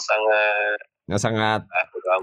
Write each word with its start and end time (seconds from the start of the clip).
sangat 0.00 0.78
Yang 1.10 1.20
sangat 1.26 1.60
aku 1.66 1.96
kamu. 1.98 2.22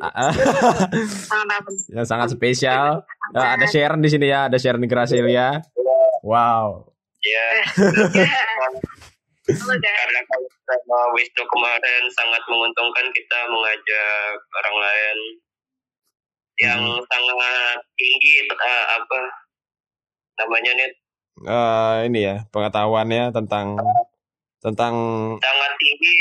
Sangat 1.27 1.47
apa? 1.59 1.69
yang 1.91 2.07
sangat 2.07 2.27
spesial. 2.31 3.03
Ya, 3.35 3.59
ada 3.59 3.67
Sharon 3.67 3.99
di 3.99 4.07
sini 4.07 4.31
ya, 4.31 4.47
ada 4.47 4.55
Sharon 4.55 4.87
Gracilia. 4.87 5.59
Wow. 6.23 6.87
Ya, 9.47 9.55
karena 9.79 10.21
kalau 10.27 10.43
sama 10.67 10.99
Wisnu 11.15 11.39
kemarin 11.39 12.03
sangat 12.11 12.43
menguntungkan 12.51 13.07
kita 13.15 13.39
mengajak 13.47 14.35
orang 14.59 14.75
lain 14.75 15.17
yang 16.59 16.83
sangat 17.07 17.79
tinggi 17.95 18.43
eh, 18.43 18.85
apa 18.91 19.19
namanya 20.43 20.75
nih 20.75 20.91
Eh, 21.45 21.97
ini 22.09 22.25
ya 22.25 22.49
pengetahuannya 22.49 23.29
tentang 23.29 23.77
tentang 24.57 24.95
sangat 25.37 25.71
tinggi 25.77 26.17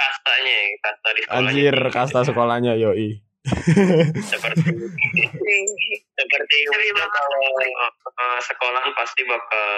kastanya 0.00 0.54
ya, 0.56 0.66
kasta 0.80 1.08
di 1.12 1.20
sekolahnya 1.20 1.50
anjir 1.52 1.76
kasta 1.92 2.20
sekolahnya 2.24 2.72
yoi. 2.80 3.08
seperti 4.32 4.68
seperti 6.12 6.56
kalau 6.68 7.44
eh, 7.64 8.40
sekolah 8.44 8.84
pasti 8.96 9.24
bakal 9.24 9.68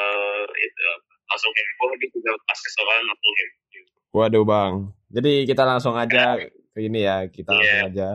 itu 0.59 0.83
langsung 1.31 1.53
heboh 1.55 1.95
juga 1.95 2.33
pas 2.43 2.59
ke 2.59 2.69
sekolah 2.75 2.95
langsung 3.03 3.33
heboh 3.39 3.63
Waduh 4.13 4.45
bang. 4.45 4.93
Jadi 5.09 5.49
kita 5.49 5.65
langsung 5.65 5.97
aja 5.97 6.37
ke 6.77 6.79
ini 6.85 7.01
ya, 7.01 7.33
kita 7.33 7.57
langsung 7.57 7.81
Iya. 7.81 7.89
aja 7.89 8.09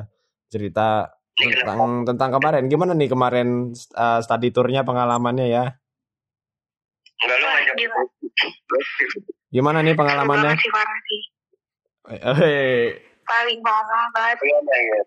cerita 0.47 1.09
tentang 1.33 2.05
tentang 2.05 2.29
kemarin. 2.37 2.69
Gimana 2.69 2.93
nih 2.93 3.09
kemarin 3.09 3.73
uh, 3.97 4.19
study 4.21 4.53
tournya 4.53 4.85
pengalamannya 4.85 5.47
ya? 5.49 5.65
enggak 7.17 7.37
lu. 7.41 8.01
Gimana 9.49 9.81
nih 9.81 9.97
pengalamannya? 9.97 10.53
Eh, 12.09 12.87
Paling 13.27 13.59
parah 13.59 14.05
banget. 14.11 14.37
Gimana 14.39 14.75
ya? 14.77 15.01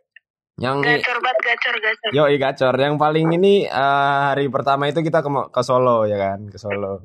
yang 0.60 0.76
Gacor 0.84 1.16
banget, 1.24 1.38
gacor, 1.40 1.76
gacor. 1.80 2.10
Yo 2.12 2.28
gacor. 2.36 2.74
Yang 2.76 2.94
paling 3.00 3.26
ini 3.32 3.64
uh, 3.64 4.28
hari 4.28 4.52
pertama 4.52 4.84
itu 4.86 5.00
kita 5.00 5.24
ke, 5.24 5.30
ke 5.48 5.62
Solo 5.64 6.04
ya 6.04 6.20
kan, 6.20 6.44
ke 6.46 6.60
Solo. 6.60 7.00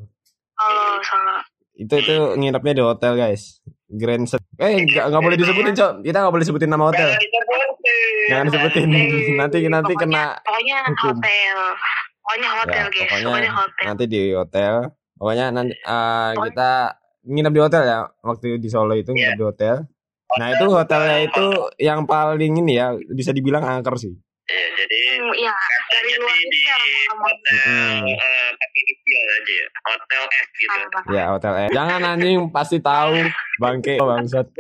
Oh, 0.56 0.96
salah. 1.00 1.40
Itu 1.72 1.96
itu 1.96 2.16
nginepnya 2.36 2.76
di 2.76 2.84
hotel 2.84 3.16
guys. 3.16 3.64
Grand 3.88 4.28
Set. 4.28 4.44
Eh 4.60 4.84
nggak 4.84 5.08
nggak 5.08 5.24
boleh 5.24 5.38
disebutin 5.40 5.72
cok. 5.72 5.92
Kita 6.04 6.18
nggak 6.20 6.34
boleh 6.36 6.44
sebutin 6.44 6.68
nama 6.68 6.92
hotel. 6.92 7.08
Jangan 7.08 7.24
disebutin. 7.24 8.28
Jangan 8.28 8.46
disebutin. 8.52 8.88
nanti 9.40 9.58
nanti 9.72 9.94
kena 9.96 10.24
Pokoknya 10.44 10.78
hukum. 10.92 11.16
hotel. 11.16 11.58
Pokoknya 12.20 12.50
hotel, 12.52 12.76
Ya, 12.76 12.92
guys. 12.92 13.08
pokoknya 13.08 13.24
Pokoknya 13.24 13.52
hotel. 13.56 13.84
nanti 13.88 14.04
di 14.04 14.22
hotel. 14.36 14.74
Pokoknya 15.16 15.46
nanti 15.56 15.74
uh, 15.80 16.32
kita 16.44 16.72
nginep 17.26 17.52
di 17.52 17.62
hotel 17.62 17.84
ya. 17.84 18.00
Waktu 18.22 18.58
di 18.58 18.70
Solo 18.70 18.94
itu 18.94 19.12
nginep 19.12 19.36
di 19.36 19.46
hotel. 19.46 19.76
Nah 20.36 20.48
itu 20.52 20.66
hotelnya 20.68 21.18
itu 21.22 21.46
yang 21.78 22.06
paling 22.06 22.54
ini 22.56 22.74
ya 22.76 22.88
bisa 23.10 23.30
dibilang 23.30 23.62
angker 23.62 23.94
sih. 23.96 24.14
Iya, 24.46 24.68
jadi 24.78 25.00
Hmm, 25.16 25.34
Iya, 25.34 25.50
dari 25.90 26.12
luar 26.22 26.38
itu 26.38 26.54
di 26.54 26.62
ya 26.62 26.78
hotel 27.18 27.56
eh, 28.06 28.50
pakai 28.54 28.78
inisial 28.78 29.26
aja 29.26 29.54
ya. 29.58 29.68
Hotel 29.82 30.22
F 30.22 30.48
gitu. 30.54 30.78
Ya 31.10 31.24
hotel 31.34 31.54
eh. 31.58 31.70
Jangan 31.74 32.00
anjing 32.06 32.38
pasti 32.54 32.78
tahu 32.78 33.26
bangke 33.58 33.98
bangsat. 33.98 34.46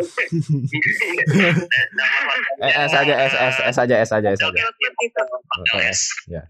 Eh, 2.56 2.72
S 2.88 2.94
aja 2.96 3.16
S 3.20 3.34
S 3.36 3.56
S 3.62 3.78
aja 3.78 3.96
S 4.00 4.10
aja 4.10 4.30
S 4.32 4.40
aja. 4.40 4.48
gitu. 4.48 5.22
Hotel 5.22 5.80
S. 5.86 6.02
Ya. 6.26 6.42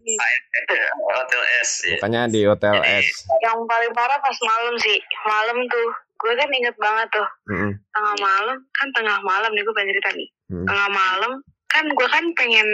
Hotel 1.12 1.42
S. 1.60 1.70
ya. 1.84 1.98
Pokoknya 1.98 2.22
di 2.30 2.46
hotel 2.46 2.78
S. 2.80 3.26
Yang 3.42 3.60
paling 3.66 3.92
parah 3.92 4.22
pas 4.22 4.38
malam 4.40 4.76
sih. 4.78 4.96
Malam 5.26 5.58
tuh. 5.66 5.90
Gue 6.16 6.34
kan 6.34 6.50
inget 6.50 6.76
banget 6.80 7.08
tuh. 7.12 7.28
Mm-mm. 7.52 7.72
Tengah 7.92 8.16
malam. 8.18 8.58
Kan 8.72 8.88
tengah 8.96 9.18
malam 9.22 9.52
nih 9.52 9.64
gue 9.64 9.76
pengen 9.76 9.92
cerita 9.92 10.12
nih. 10.16 10.30
Hmm. 10.52 10.66
Tengah 10.66 10.90
malam. 10.90 11.32
Kan 11.68 11.86
gue 11.92 12.08
kan 12.08 12.26
pengen 12.40 12.68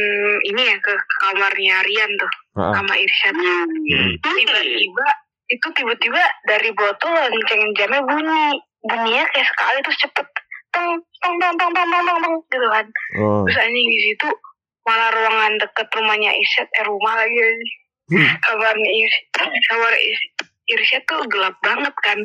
ini 0.46 0.62
ya 0.62 0.75
ke 0.78 0.94
kamarnya 1.19 1.81
Rian 1.81 2.12
tuh. 2.22 2.31
Ah, 2.62 2.72
Sama 2.78 2.94
Irsyad. 2.94 3.34
Hmm. 3.34 4.12
Tiba-tiba. 4.22 5.07
Itu 5.52 5.68
tiba-tiba 5.74 6.22
dari 6.46 6.69
botol 6.72 7.12
lonceng 7.12 7.62
jamnya 7.75 8.02
bunyi. 8.06 8.62
Bunyinya 8.81 9.25
kayak 9.29 9.47
sekali 9.50 9.78
terus 9.84 10.00
cepet. 10.00 10.28
Teng, 10.72 10.88
teng, 11.19 11.35
teng, 11.38 11.53
teng, 11.59 11.72
teng, 11.75 11.88
teng, 11.91 12.03
teng, 12.08 12.19
teng, 12.23 12.35
gitu 12.47 12.68
kan. 12.72 12.85
Oh. 13.19 13.44
Terus 13.44 13.59
anjing 13.59 13.88
di 13.90 14.00
situ 14.00 14.29
malah 14.81 15.13
ruangan 15.13 15.62
deket 15.62 15.88
rumahnya 15.94 16.31
Irsyad 16.34 16.69
eh 16.72 16.85
rumah 16.85 17.13
lagi 17.18 17.38
anjing. 17.38 17.73
Hmm. 18.12 18.28
kamarnya 18.44 18.91
Irsyad 18.91 19.50
kamar 19.68 19.94
Is- 19.97 20.51
Irsyad 20.64 21.04
tuh 21.04 21.22
gelap 21.26 21.56
banget 21.60 21.94
kan 22.00 22.20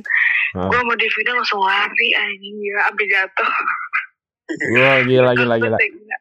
Ah. 0.55 0.67
gue 0.67 0.81
mau 0.81 0.95
Devina 0.95 1.33
langsung 1.35 1.61
lari 1.61 2.09
anjing 2.13 2.55
gila 2.57 2.83
abis 2.89 3.07
jatuh 3.09 3.51
Wah 4.73 4.99
gila 5.03 5.31
gila 5.35 5.55
gila. 5.59 5.77
Gila. 5.77 6.17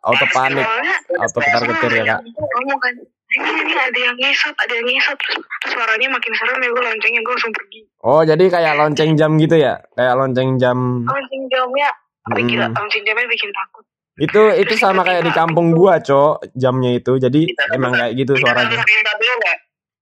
Auto 0.00 0.24
panik, 0.30 0.64
auto 1.12 1.38
ketar 1.38 1.60
ketir 1.60 1.92
ya 1.92 2.04
kak. 2.08 2.20
ngomong 2.24 2.78
kan 2.80 2.94
ini, 3.28 3.50
ini 3.60 3.74
ada 3.76 3.98
yang 4.00 4.16
ngesot 4.16 4.56
ada 4.56 4.72
yang 4.72 4.86
ngesot 4.86 5.12
terus, 5.18 5.36
terus 5.60 5.72
suaranya 5.74 6.08
makin 6.08 6.32
serem 6.32 6.56
ya 6.56 6.68
gue 6.70 6.82
loncengnya 6.82 7.20
gue 7.20 7.28
langsung 7.30 7.52
pergi 7.52 7.80
Oh 8.00 8.22
jadi 8.22 8.40
kayak 8.40 8.74
lonceng 8.74 9.12
jam 9.14 9.36
gitu 9.36 9.54
ya? 9.54 9.76
Kayak 9.92 10.14
lonceng 10.16 10.56
jam. 10.56 11.04
lonceng 11.04 11.42
jamnya 11.46 11.90
tapi 12.24 12.40
Hmm. 12.40 12.48
gila 12.48 12.66
lonceng 12.70 13.02
jamnya 13.04 13.26
bikin 13.28 13.50
takut 13.52 13.84
Itu 14.16 14.42
itu 14.52 14.74
sama 14.74 15.04
kayak 15.04 15.22
di 15.22 15.32
kampung 15.32 15.70
gua 15.70 16.00
cok 16.00 16.50
jamnya 16.52 16.96
itu. 16.96 17.14
Jadi 17.16 17.54
emang 17.70 17.94
kayak 17.94 18.18
gitu 18.18 18.34
Bisa 18.34 18.50
suaranya. 18.50 18.82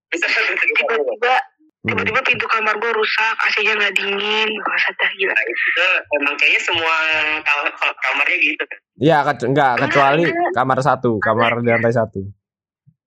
Nggak? 0.09 0.31
tiba-tiba 0.77 1.35
Hmm. 1.79 1.95
tiba-tiba 1.95 2.19
pintu 2.21 2.47
kamar 2.47 2.75
gue 2.75 2.91
rusak 2.91 3.37
AC-nya 3.41 3.73
nggak 3.73 3.95
dingin 3.95 4.49
gue 4.51 4.77
sadar 4.77 5.11
gila 5.13 5.31
Nah, 5.31 5.45
itu 5.47 5.87
emang 6.13 6.35
kayaknya 6.35 6.61
semua 6.61 6.95
kamar, 7.41 7.71
kamarnya 7.97 8.37
gitu. 8.37 8.65
Iya 8.99 9.23
ke- 9.23 9.47
enggak 9.47 9.73
kecuali 9.79 10.27
kamar 10.51 10.79
satu, 10.81 11.23
kamar 11.23 11.63
di 11.63 11.71
lantai 11.71 11.95
satu. 11.95 12.27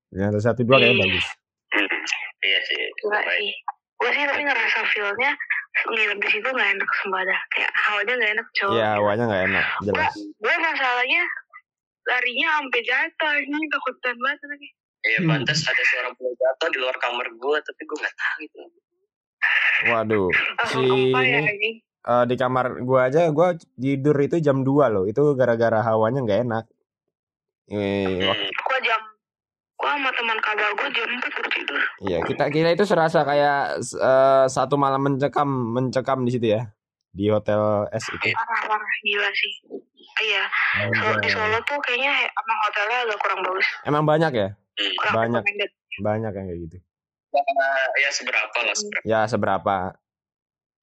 Di 0.07 0.15
lantai 0.17 0.39
satu 0.39 0.63
dua 0.63 0.79
kayak 0.79 0.95
bagus. 0.95 1.27
Hmm. 1.69 1.91
Iya 2.39 2.59
sih. 2.63 2.79
Enggak 3.03 3.23
sih. 3.29 3.51
Gue 3.99 4.09
sih 4.09 4.23
tapi 4.23 4.41
ngerasa 4.41 4.79
feel-nya 4.87 5.31
nginep 5.85 6.17
di 6.17 6.29
situ 6.29 6.47
nggak 6.47 6.69
enak 6.71 6.89
sembada. 6.95 7.35
Kayak 7.51 7.71
hawanya 7.77 8.13
nggak 8.15 8.31
enak 8.31 8.47
cowok. 8.55 8.73
Iya 8.73 8.87
awalnya 8.95 9.23
nggak 9.27 9.43
enak 9.51 9.65
jelas. 9.83 10.13
Gue 10.39 10.55
masalahnya 10.55 11.23
larinya 12.07 12.47
sampai 12.55 12.81
jatuh 12.81 13.33
ini 13.37 13.59
takutan 13.67 14.15
banget 14.17 14.39
lagi. 14.47 14.69
Iya, 14.99 15.19
Hmm. 15.23 15.29
pantas 15.31 15.63
ada 15.63 15.83
suara 15.85 16.09
bola 16.11 16.33
jatuh 16.33 16.67
di 16.69 16.77
luar 16.77 16.95
kamar 16.97 17.27
gue, 17.31 17.57
tapi 17.61 17.81
gue 17.83 17.97
nggak 17.97 18.15
tahu 18.15 18.39
itu. 18.43 18.61
Waduh 19.87 20.27
si 20.75 20.83
ya 21.15 21.39
eh, 21.99 22.23
di 22.27 22.35
kamar 22.35 22.83
gua 22.83 23.07
aja 23.07 23.31
gua 23.31 23.55
tidur 23.75 24.15
itu 24.19 24.35
jam 24.39 24.59
2 24.61 24.91
loh. 24.91 25.07
Itu 25.07 25.31
gara-gara 25.33 25.79
hawanya 25.79 26.19
nggak 26.19 26.41
enak. 26.43 26.65
Eh, 27.69 28.27
Hmm. 28.27 28.43
Gue 28.43 28.77
jam 28.81 28.99
gue 29.79 29.87
sama 29.87 30.11
teman 30.11 30.35
kabar 30.43 30.71
gue 30.75 30.89
jam 30.91 31.07
4 31.07 31.31
baru 31.31 31.49
tidur. 31.49 31.81
Iya 32.03 32.19
kita 32.27 32.43
kita 32.51 32.69
itu 32.75 32.83
serasa 32.83 33.23
kayak 33.23 33.79
eh, 33.79 34.45
satu 34.51 34.75
malam 34.75 34.99
mencekam 34.99 35.47
mencekam 35.47 36.27
di 36.27 36.31
situ 36.35 36.47
ya 36.51 36.67
di 37.09 37.31
hotel 37.31 37.87
S 37.89 38.03
itu. 38.11 38.35
Parah 38.35 38.61
parah 38.67 38.93
gila 38.99 39.29
sih. 39.31 39.53
Iya. 40.19 40.43
Solo, 40.91 41.15
di 41.23 41.29
Solo 41.31 41.57
tuh 41.63 41.79
kayaknya 41.79 42.11
emang 42.27 42.57
hotelnya 42.67 42.97
agak 43.07 43.17
kurang 43.23 43.39
bagus. 43.39 43.67
Emang 43.87 44.03
banyak 44.03 44.31
ya? 44.35 44.49
Hmm. 44.79 45.15
Banyak. 45.15 45.43
Banyak 45.99 46.31
yang 46.31 46.47
kayak 46.47 46.61
gitu. 46.69 46.77
Nah, 47.29 47.85
ya 47.99 48.09
seberapa 48.09 48.57
lah 48.63 48.75
seberapa. 48.75 49.03
Ya 49.05 49.19
seberapa? 49.27 49.75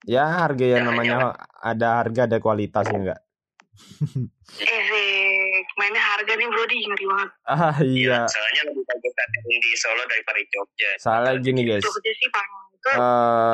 Ya 0.06 0.24
harga 0.28 0.66
yang 0.68 0.84
Ya, 0.84 0.88
namanya 0.92 1.16
ada 1.58 2.04
harga 2.04 2.28
ada 2.28 2.38
kualitas 2.38 2.86
ya 2.86 2.98
enggak? 3.00 3.20
Eh 4.56 4.80
sih, 4.88 5.10
mainnya 5.76 6.00
harga 6.00 6.32
nih 6.32 6.46
bro 6.48 6.64
di 6.68 6.76
ngeri 6.86 7.06
banget. 7.08 7.30
Ah 7.56 7.76
iya. 7.82 8.24
Soalnya 8.28 8.62
lebih 8.70 8.84
bagus 8.86 9.12
di 9.44 9.70
Solo 9.76 10.02
daripada 10.06 10.40
Jogja. 10.52 10.90
Salah 11.00 11.32
gini 11.40 11.60
guys. 11.66 11.82
Jogja 11.82 12.12
sih 12.12 12.28
paling 12.30 12.52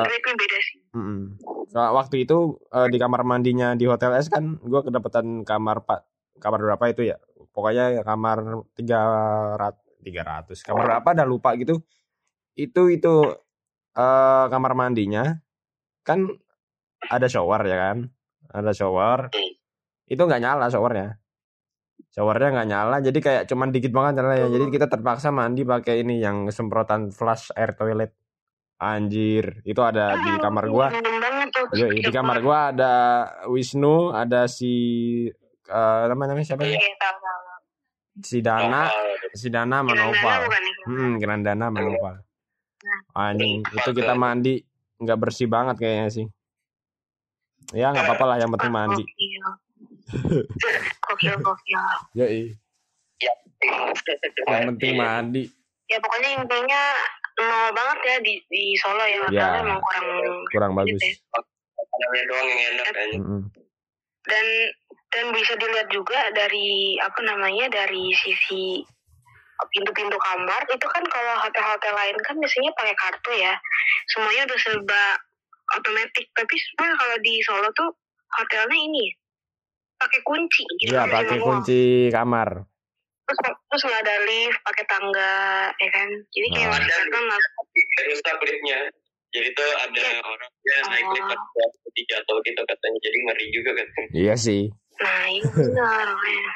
rate-nya 0.05 0.35
beda 0.37 0.57
sih. 0.61 0.77
mm-mm. 0.93 1.21
Soal 1.73 1.91
waktu 1.97 2.21
itu 2.21 2.61
eh, 2.69 2.87
di 2.93 2.97
kamar 3.01 3.25
mandinya 3.25 3.73
di 3.73 3.89
hotel 3.89 4.13
S 4.21 4.29
kan 4.29 4.61
gue 4.61 4.81
kedapatan 4.85 5.41
kamar 5.41 5.81
pak 5.81 6.05
kamar 6.37 6.59
berapa 6.61 6.83
itu 6.93 7.09
ya? 7.09 7.17
Pokoknya 7.49 8.05
kamar 8.05 8.65
tiga 8.77 8.99
rat 9.57 9.77
tiga 10.03 10.27
ratus. 10.27 10.61
Kamar 10.61 10.99
berapa? 10.99 11.09
Dah 11.15 11.25
lupa 11.25 11.55
gitu. 11.55 11.79
Itu 12.53 12.91
itu 12.91 13.33
eh 13.95 14.45
kamar 14.51 14.75
mandinya 14.75 15.39
kan 16.03 16.27
ada 17.07 17.25
shower 17.31 17.63
ya 17.63 17.77
kan? 17.89 17.97
Ada 18.51 18.71
shower. 18.75 19.31
Itu 20.05 20.21
nggak 20.27 20.43
nyala 20.43 20.67
showernya. 20.67 21.17
Showernya 22.13 22.49
nggak 22.53 22.69
nyala, 22.69 23.01
jadi 23.01 23.17
kayak 23.17 23.43
cuman 23.49 23.73
dikit 23.73 23.89
banget 23.89 24.21
nyalanya. 24.21 24.45
Jadi 24.53 24.65
kita 24.69 24.85
terpaksa 24.85 25.33
mandi 25.33 25.65
pakai 25.65 26.05
ini 26.05 26.21
yang 26.21 26.45
semprotan 26.53 27.09
flush 27.09 27.49
air 27.57 27.73
toilet. 27.73 28.13
Anjir, 28.77 29.65
itu 29.65 29.81
ada 29.81 30.13
di 30.21 30.31
kamar 30.37 30.69
gua. 30.69 30.93
Iya, 31.73 31.87
di 31.89 32.11
kamar 32.13 32.37
gua 32.45 32.69
ada 32.69 32.93
Wisnu, 33.49 34.13
ada 34.13 34.45
si 34.45 34.73
eh 35.65 36.03
nama 36.05 36.23
namanya 36.29 36.53
siapa 36.53 36.67
ya? 36.69 36.77
Iya. 36.77 37.09
Si 38.21 38.45
Dana, 38.45 38.93
si 39.33 39.49
Dana 39.49 39.81
sama 39.81 39.91
Kirandana 39.93 40.13
Noval. 40.13 40.39
bukan 40.45 40.61
ya? 40.63 40.75
Hmm, 40.85 41.13
Kirandana 41.17 41.65
sama 41.69 41.79
Noval. 41.81 42.15
Anjing, 43.15 43.57
itu 43.63 43.89
kita 43.95 44.13
mandi 44.13 44.53
nggak 45.01 45.19
bersih 45.19 45.47
banget 45.49 45.75
kayaknya 45.81 46.09
sih. 46.11 46.25
Ya 47.71 47.89
nggak 47.89 48.05
apa-apa 48.05 48.25
lah, 48.29 48.37
yang 48.37 48.51
penting 48.53 48.71
mandi. 48.73 49.03
Gokil, 51.03 51.35
gokil. 51.41 51.81
Yoi. 52.13 52.53
Yang 54.45 54.63
penting 54.75 54.93
mandi. 54.99 55.43
Ya 55.89 55.97
pokoknya 55.99 56.29
intinya 56.43 56.81
nol 57.39 57.69
banget 57.73 57.99
ya 58.05 58.15
di, 58.21 58.33
di 58.51 58.63
Solo 58.77 59.03
ya. 59.03 59.25
Ya. 59.33 59.47
Emang 59.63 59.81
kurang 59.81 60.07
Kurang 60.53 60.71
bagus. 60.77 60.99
gitu 61.01 61.05
ya. 61.07 62.21
Doang 62.29 62.47
yang 62.49 62.61
enak 62.77 62.87
kan. 62.93 63.09
Dan 64.23 64.45
dan 65.13 65.25
bisa 65.29 65.53
dilihat 65.61 65.89
juga 65.93 66.19
dari 66.33 66.97
apa 66.97 67.19
namanya 67.21 67.69
dari 67.69 68.09
sisi 68.17 68.81
pintu-pintu 69.69 70.17
kamar 70.17 70.61
itu 70.67 70.87
kan 70.87 71.03
kalau 71.07 71.33
hotel-hotel 71.39 71.93
lain 71.93 72.17
kan 72.21 72.35
biasanya 72.35 72.71
pakai 72.73 72.95
kartu 72.95 73.31
ya 73.33 73.53
semuanya 74.09 74.43
udah 74.43 74.59
serba 74.59 75.03
otomatis 75.73 76.25
tapi 76.31 76.55
sebenarnya 76.55 76.95
kalau 76.97 77.17
di 77.19 77.33
Solo 77.41 77.69
tuh 77.71 77.89
hotelnya 78.33 78.77
ini 78.77 79.05
pakai 79.95 80.19
kunci 80.21 80.63
gitu 80.77 80.91
Ya 80.91 81.05
pakai 81.05 81.37
kunci 81.37 81.83
kamar. 82.09 82.67
terus 83.23 83.39
terus 83.39 83.83
nggak 83.87 84.03
ada 84.03 84.15
lift 84.27 84.59
pakai 84.61 84.83
tangga 84.83 85.33
ya 85.73 85.89
kan 85.89 86.07
jadi 86.29 86.47
kayak 86.51 86.69
Nah. 86.75 87.07
kan 87.07 87.23
langsung 87.23 87.65
rusak 88.03 88.37
liftnya. 88.43 88.79
Jadi 89.33 89.49
tuh 89.57 89.65
ada 89.81 90.05
orang 90.21 90.51
yang 90.61 90.85
naik 90.91 91.07
lift 91.09 91.25
Oh. 91.25 91.41
pas 91.49 91.71
jadi 91.87 92.01
jatuh 92.05 92.37
gitu 92.43 92.61
katanya. 92.61 92.99
Jadi 93.01 93.17
ngeri 93.17 93.45
juga 93.49 93.71
kan. 93.73 93.87
Iya 94.11 94.35
sih. 94.35 94.63
nah 94.93 95.25
benar 95.49 96.05
makanya. 96.05 96.51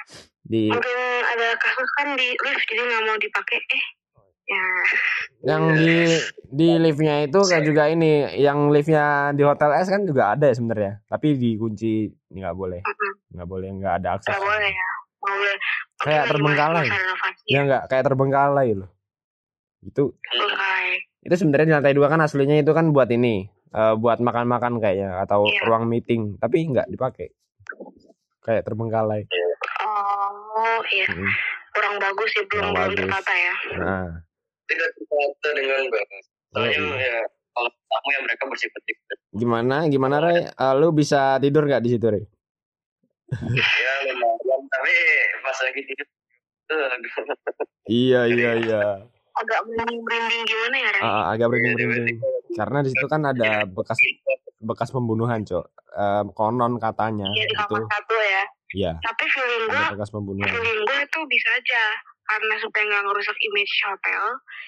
Di 0.47 0.71
mungkin 0.71 0.99
ada 1.27 1.47
kasus 1.59 1.89
kan 1.99 2.15
di 2.15 2.27
lift 2.31 2.63
jadi 2.71 2.81
nggak 2.88 3.03
mau 3.03 3.17
dipakai 3.19 3.59
eh 3.59 3.85
ya 4.47 4.63
yang 5.44 5.63
di 5.75 5.91
di 6.47 6.69
liftnya 6.79 7.27
itu 7.27 7.35
kan 7.44 7.59
juga 7.67 7.91
ini, 7.91 8.31
yang 8.39 8.71
liftnya 8.71 9.35
di 9.35 9.44
hotel 9.44 9.75
S 9.75 9.91
kan 9.91 10.07
juga 10.07 10.31
ada 10.31 10.47
ya 10.47 10.55
sebenarnya. 10.55 10.94
Tapi 11.11 11.35
dikunci 11.35 12.07
nggak 12.31 12.55
boleh, 12.55 12.79
nggak 13.35 13.47
boleh, 13.47 13.67
nggak 13.75 13.94
ada 13.99 14.15
akses. 14.15 14.31
nggak 14.31 14.44
boleh 14.47 14.71
ya 14.71 14.88
nggak 15.17 15.35
boleh 15.35 15.57
Kayak 15.97 16.23
terbengkalai. 16.31 16.88
Ya 17.51 17.59
nggak 17.67 17.83
kayak 17.91 18.03
terbengkalai 18.07 18.69
loh. 18.71 18.89
Itu 19.83 20.15
terbengkalai 20.15 20.95
itu 21.27 21.35
sebenarnya 21.35 21.67
di 21.67 21.73
lantai 21.75 21.93
dua 21.97 22.07
kan 22.07 22.23
aslinya 22.23 22.55
itu 22.55 22.71
kan 22.71 22.95
buat 22.95 23.11
ini, 23.11 23.51
eh, 23.51 23.93
buat 24.00 24.23
makan-makan 24.23 24.79
kayaknya 24.79 25.19
atau 25.27 25.43
Iya. 25.43 25.67
ruang 25.67 25.91
meeting, 25.91 26.39
tapi 26.39 26.63
nggak 26.71 26.88
dipakai. 26.88 27.35
Kayak 28.47 28.63
terbengkalai. 28.63 29.27
Oh 30.57 30.81
iya 30.89 31.06
Mm. 31.07 31.30
kurang 31.71 31.95
bagus 31.98 32.30
sih 32.31 32.44
belum 32.44 32.57
Kurang 32.65 32.74
belum 32.74 32.89
bagus. 32.89 33.00
tertata 33.00 33.33
ya 33.36 33.54
Nah, 33.77 34.07
Tidak 34.65 34.89
tertata 34.92 35.50
dengan 35.54 35.81
baik. 35.88 36.07
Soalnya 36.50 36.74
Iya. 36.74 36.98
ya 36.98 37.18
kalau 37.54 37.69
tamu 37.71 38.09
ya 38.09 38.19
mereka 38.21 38.44
bersih-bersih. 38.45 38.95
gimana 39.31 39.75
gimana 39.86 40.15
Ray? 40.19 40.39
Eh, 40.44 40.74
lu 40.75 40.89
bisa 40.92 41.19
tidur 41.38 41.63
nggak 41.63 41.80
di 41.80 41.89
situ 41.89 42.06
Ray? 42.06 42.24
ya 43.54 43.94
lumayan. 44.06 44.62
Tapi 44.68 44.94
pas 45.39 45.57
lagi 45.59 45.81
tidur 45.83 46.07
Iya 47.88 48.21
iya 48.27 48.51
iya. 48.57 48.81
agak 49.33 49.60
merinding 49.63 50.01
merinding 50.01 50.44
gimana 50.44 50.75
ya 50.75 50.89
Ray? 50.89 51.01
Ah, 51.01 51.07
ah, 51.07 51.25
agak 51.31 51.48
merinding-merinding. 51.48 52.18
Karena 52.51 52.77
di 52.81 52.89
situ 52.89 53.06
kan 53.06 53.21
ada 53.24 53.63
bekas 53.65 53.98
bekas 54.60 54.89
pembunuhan, 54.89 55.42
Cok. 55.42 55.65
Eh, 55.94 56.24
konon 56.33 56.75
katanya 56.77 57.30
Iya 57.30 57.45
di 57.45 57.53
itu. 57.53 57.62
kamar 57.63 57.81
satu 57.86 58.15
ya 58.18 58.44
Iya, 58.69 58.91
tapi 58.99 59.23
feeling 59.27 59.63
gue 59.65 59.77
ada 59.77 59.93
bekas 59.93 60.11
pembunuhan. 60.11 60.49
feeling 60.49 60.79
gue 60.81 60.97
itu 61.01 61.19
bisa 61.25 61.49
aja 61.53 61.83
karena 62.27 62.53
supaya 62.59 62.83
nggak 62.83 63.03
ngerusak 63.05 63.37
image 63.41 63.73
hotel 63.81 64.23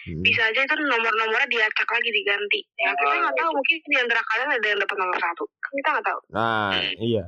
Hmm. 0.07 0.23
bisa 0.23 0.41
aja 0.41 0.59
itu 0.61 0.75
nomor-nomornya 0.79 1.43
diacak 1.45 1.83
lagi 1.85 2.09
diganti 2.09 2.59
ya 2.77 2.91
kita 2.93 3.15
nggak 3.19 3.35
tahu 3.35 3.49
mungkin 3.51 3.77
di 3.83 3.97
antara 3.99 4.21
kalian 4.25 4.49
ada 4.49 4.63
yang 4.65 4.79
dapat 4.79 4.95
nomor 4.97 5.17
satu 5.19 5.43
kita 5.69 5.87
nggak 5.91 6.05
tahu 6.05 6.19
Nah, 6.31 6.71
iya. 6.95 7.23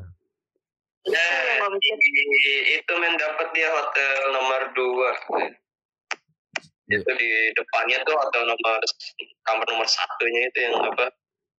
di- 1.03 2.63
itu 2.73 2.93
men 2.95 3.15
dapat 3.17 3.47
dia 3.51 3.67
hotel 3.67 4.13
nomor 4.31 4.61
dua 4.71 5.11
itu 6.87 7.11
di 7.13 7.29
depannya 7.51 7.97
tuh 8.01 8.15
hotel 8.15 8.43
nomor 8.45 8.79
kamar 9.43 9.65
nomor 9.65 9.87
satunya 9.87 10.41
itu 10.45 10.59
yang 10.61 10.75
apa 10.77 11.05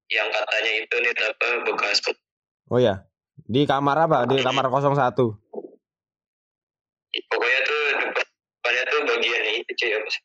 yang 0.08 0.28
katanya 0.28 0.72
itu 0.78 0.94
nih 0.96 1.12
apa 1.18 1.46
bekas 1.66 1.98
Oh 2.68 2.80
ya. 2.80 3.04
Di 3.44 3.62
kamar 3.64 3.96
apa? 4.00 4.24
Di 4.24 4.38
kamar 4.38 4.66
01. 4.66 5.38
pokoknya 7.28 7.60
tuh 7.62 7.82
depannya 8.16 8.82
tuh 8.88 9.00
bagian 9.04 9.42
itu 9.52 9.72
cuy 9.76 9.92
sih 10.08 10.22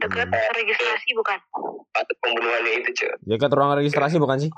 dekat 0.00 0.28
Hmm. 0.28 0.52
registrasi 0.52 1.08
bukan 1.12 1.38
atau 1.90 2.14
pembunuhannya 2.20 2.72
itu 2.76 2.90
cuy 2.94 3.08
Dekat 3.24 3.48
ruang 3.50 3.72
registrasi 3.72 4.20
bukan 4.20 4.36
sih? 4.38 4.50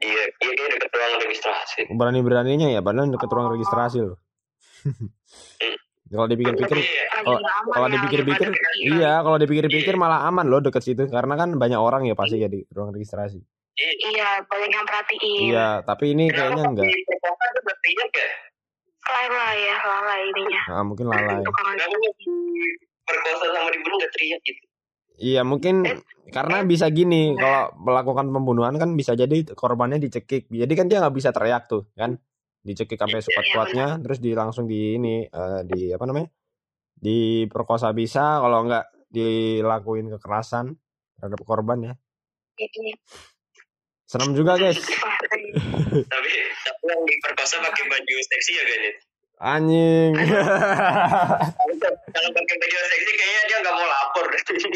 iya 0.00 0.24
iya 0.24 0.50
dia 0.54 0.68
dekat 0.72 0.88
ruang 0.88 1.14
registrasi 1.20 1.80
Berani-beraninya 1.90 2.68
ya, 2.70 2.80
padahal 2.80 3.12
dekat 3.12 3.28
ruang 3.28 3.52
registrasi 3.52 3.98
loh. 4.00 4.16
kalau 6.08 6.24
dipikir-pikir 6.24 6.78
Kalau- 7.12 7.36
nggak 7.36 7.54
aman 7.60 7.72
kalau 7.74 7.86
ya, 7.86 7.92
dipikir-pikir 7.92 8.48
iya, 8.88 9.12
kalau 9.20 9.36
dipikir-pikir 9.36 9.94
malah 10.00 10.24
aman 10.24 10.48
loh 10.48 10.64
deket 10.64 10.80
situ 10.80 11.04
karena 11.12 11.36
kan 11.36 11.52
banyak 11.52 11.76
orang 11.76 12.08
ya 12.08 12.16
pasti 12.16 12.40
ya 12.40 12.48
di 12.48 12.64
ruang 12.72 12.88
registrasi. 12.88 13.44
Iya 13.78 14.42
banyak 14.42 14.70
yang 14.74 14.86
perhatiin 14.86 15.50
Iya, 15.54 15.68
tapi 15.86 16.04
ini 16.12 16.26
kayaknya 16.28 16.64
enggak. 16.66 16.84
di 16.86 16.98
perkosa 17.06 17.44
ya 17.46 18.28
lalai 19.08 19.56
ya 19.64 19.76
lalai 19.80 20.20
ininya 20.28 20.62
Nah, 20.68 20.82
mungkin 20.84 21.06
lalai. 21.08 21.40
perkosa 23.08 23.46
sama 23.54 23.70
dibunuh 23.72 23.96
nggak 24.02 24.12
teriak 24.12 24.40
gitu 24.44 24.62
Iya, 25.18 25.42
mungkin 25.42 25.82
karena 26.30 26.62
bisa 26.62 26.86
gini, 26.94 27.34
kalau 27.34 27.74
melakukan 27.74 28.30
pembunuhan 28.30 28.78
kan 28.78 28.94
bisa 28.94 29.18
jadi 29.18 29.42
korbannya 29.50 29.98
dicekik. 29.98 30.46
Jadi 30.46 30.72
kan 30.78 30.86
dia 30.86 31.02
nggak 31.02 31.10
bisa 31.10 31.34
teriak 31.34 31.66
tuh, 31.66 31.90
kan? 31.98 32.14
Dicekik 32.62 32.94
sampai 32.94 33.18
sekuat-kuatnya, 33.18 33.98
terus 33.98 34.22
di 34.22 34.30
langsung 34.38 34.70
di 34.70 34.94
ini 34.94 35.26
eh, 35.26 35.60
di 35.66 35.90
apa 35.90 36.06
namanya? 36.06 36.30
Diperkosa 36.94 37.90
bisa, 37.90 38.38
kalau 38.38 38.62
nggak 38.70 39.10
dilakuin 39.10 40.06
kekerasan 40.06 40.78
terhadap 41.18 41.40
korban 41.42 41.78
ya. 41.82 41.94
Serem 44.08 44.32
juga, 44.32 44.56
guys. 44.56 44.80
Tapi 46.12 46.30
tapi 46.64 46.82
yang 46.88 47.02
diperkosa 47.04 47.60
pakai 47.60 47.84
baju 47.90 48.14
seksi 48.24 48.52
ya 48.54 48.64
Ganit 48.64 48.94
Anjing. 49.38 50.12
kalau 52.16 52.30
pakai 52.34 52.56
baju 52.58 52.76
seksi 52.76 53.12
kayaknya 53.14 53.42
dia 53.46 53.58
nggak 53.62 53.74
mau 53.76 53.86
lapor 53.86 54.26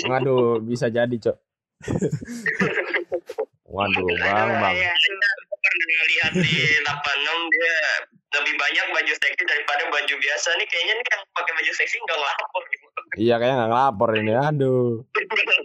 Waduh, 0.06 0.62
bisa 0.62 0.86
jadi, 0.86 1.16
Cok. 1.18 1.36
Waduh, 3.74 4.06
Bang, 4.22 4.50
Bang. 4.60 4.74
ya. 4.76 4.92
Aku 4.92 5.54
pernah 5.58 6.02
lihat 6.12 6.32
di 6.36 6.52
86 6.84 7.54
dia 7.56 7.76
lebih 8.32 8.54
banyak 8.56 8.86
baju 8.94 9.12
seksi 9.12 9.42
daripada 9.44 9.82
baju 9.90 10.14
biasa 10.14 10.48
nih 10.56 10.66
kayaknya 10.70 10.94
nih 11.00 11.06
yang 11.10 11.22
pakai 11.34 11.52
baju 11.58 11.72
seksi 11.74 11.96
nggak 11.98 12.18
ngelapor 12.20 12.62
gitu. 12.68 12.86
Iya, 13.18 13.34
kayaknya 13.40 13.56
nggak 13.58 13.70
ngelapor 13.72 14.08
ini. 14.14 14.32
Aduh, 14.36 15.02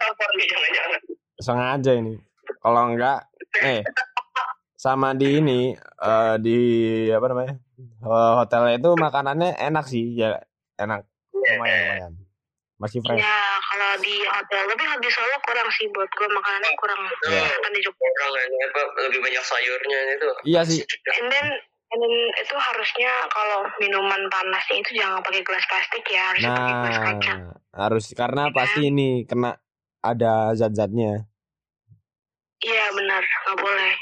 lapor 0.02 0.30
nih 0.40 0.46
jangan-jangan. 0.50 1.02
sengaja 1.38 1.92
ini. 1.94 2.16
Kalau 2.64 2.82
enggak, 2.90 3.20
eh, 3.62 3.82
sama 4.78 5.18
di 5.18 5.42
ini, 5.42 5.74
eh, 5.78 6.36
di 6.38 6.58
apa 7.10 7.26
namanya? 7.30 7.54
eh, 7.82 8.34
hotelnya 8.38 8.74
itu 8.78 8.90
makanannya 8.94 9.50
enak 9.58 9.86
sih, 9.86 10.18
ya 10.18 10.38
enak. 10.78 11.06
Lumayan, 11.34 11.58
lumayan. 11.58 12.14
Masih 12.78 13.02
fresh. 13.02 13.18
Ya 13.18 13.38
kalau 13.58 13.98
di 13.98 14.22
hotel 14.22 14.62
tapi 14.70 14.84
kalau 14.86 15.02
di 15.02 15.10
Solo 15.10 15.38
kurang 15.42 15.70
sih 15.74 15.90
buat 15.90 16.06
gue 16.14 16.30
makanannya 16.30 16.72
kurang 16.78 17.02
Iya. 17.26 17.50
kan 17.58 17.72
di 17.74 17.82
Jogja. 17.82 18.10
Lebih 19.10 19.18
banyak 19.18 19.44
sayurnya 19.44 20.00
itu. 20.14 20.28
Iya 20.46 20.62
sih. 20.62 20.86
And 20.86 21.28
then, 21.34 21.48
and 21.90 22.00
then 22.06 22.16
itu 22.38 22.54
harusnya 22.54 23.10
kalau 23.34 23.66
minuman 23.82 24.22
panasnya 24.30 24.78
itu 24.78 24.94
jangan 24.94 25.26
pakai 25.26 25.42
gelas 25.42 25.66
plastik 25.66 26.06
ya 26.06 26.24
harusnya 26.30 26.52
pakai 26.54 26.74
gelas 26.86 27.00
kaca. 27.02 27.34
Nah, 27.34 27.58
harus 27.74 28.06
karena 28.14 28.44
pasti 28.54 28.82
ini 28.94 29.26
kena 29.26 29.58
ada 30.06 30.54
zat-zatnya. 30.54 31.26
Iya 32.60 32.86
benar 32.92 33.22
nggak 33.22 33.58
boleh. 33.58 33.94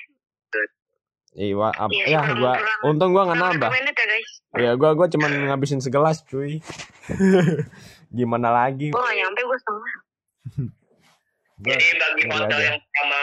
Iya, 1.36 1.52
ap- 1.68 1.92
Iya, 1.92 2.06
ya 2.08 2.20
kurang- 2.24 2.40
gua 2.40 2.54
kurang. 2.56 2.80
untung 2.88 3.10
gua 3.12 3.24
nggak 3.28 3.40
nambah. 3.42 3.70
ya 3.70 3.92
guys. 3.92 4.30
Ya 4.56 4.72
gua 4.74 4.96
gua 4.96 5.08
cuman 5.08 5.32
ngabisin 5.46 5.84
segelas, 5.84 6.24
cuy. 6.24 6.64
Gimana 8.16 8.48
lagi? 8.50 8.90
Gue 8.90 9.02
gak 9.02 9.12
nyampe 9.14 9.42
gue 9.42 9.58
setengah. 9.58 9.94
Gua- 11.58 11.72
Jadi 11.72 11.88
bagi 11.94 12.24
hotel 12.30 12.60
yang 12.66 12.80
sama 12.80 13.22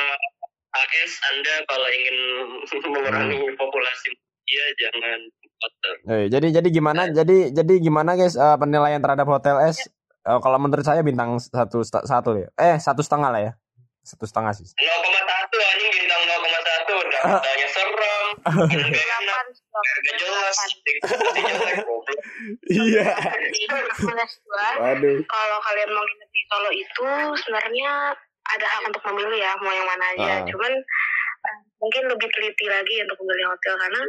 AS 0.72 1.12
Anda 1.26 1.54
kalau 1.64 1.88
ingin 1.90 2.16
mengurangi 2.86 3.36
Hmm. 3.38 3.56
populasi 3.56 4.08
dia 4.42 4.64
jangan 4.78 5.20
hotel. 5.54 5.92
Eh, 6.06 6.24
jadi 6.28 6.46
jadi 6.52 6.68
gimana? 6.68 7.08
Jadi 7.08 7.52
jadi 7.52 7.74
gimana 7.78 8.12
guys 8.12 8.34
eh, 8.34 8.56
penilaian 8.56 9.00
terhadap 9.00 9.24
hotel 9.26 9.56
S? 9.62 9.80
Eh, 10.22 10.38
kalau 10.38 10.58
menurut 10.58 10.80
saya 10.82 11.00
bintang 11.00 11.36
satu 11.38 11.80
satu 11.84 12.30
ya. 12.36 12.48
Eh 12.54 12.76
satu 12.76 13.00
setengah 13.00 13.30
lah 13.30 13.40
ya. 13.42 13.52
Satu 14.02 14.26
setengah 14.26 14.50
sih. 14.50 14.66
0,1 14.66 14.82
anjing 14.82 15.90
bintang 15.94 16.22
0,1 16.26 17.06
udah 17.06 17.20
hotelnya 17.22 17.68
serem, 17.70 18.26
makanan 18.42 18.88
gak 18.90 19.06
enak, 19.22 19.44
gak 19.78 20.14
jelas, 20.18 20.56
titiknya 20.82 21.50
jelek 21.54 21.76
goblok. 21.86 22.18
Iya. 22.66 23.06
Rekomendasi 23.70 24.36
gue 24.42 24.68
Waduh. 24.82 25.18
kalau 25.30 25.58
kalian 25.62 25.90
mau 25.94 26.02
nginep 26.02 26.30
di 26.34 26.42
Solo 26.50 26.70
itu 26.74 27.08
sebenarnya 27.46 27.92
ada 28.42 28.66
hak 28.66 28.82
untuk 28.90 29.02
memilih 29.12 29.38
ya 29.38 29.54
mau 29.62 29.70
yang 29.70 29.86
mana 29.86 30.04
aja. 30.18 30.32
Ah. 30.42 30.46
Cuman 30.50 30.72
eh, 31.46 31.58
mungkin 31.78 32.02
lebih 32.10 32.28
teliti 32.34 32.66
lagi 32.66 32.94
untuk 33.06 33.22
memilih 33.22 33.54
hotel 33.54 33.74
karena 33.78 34.02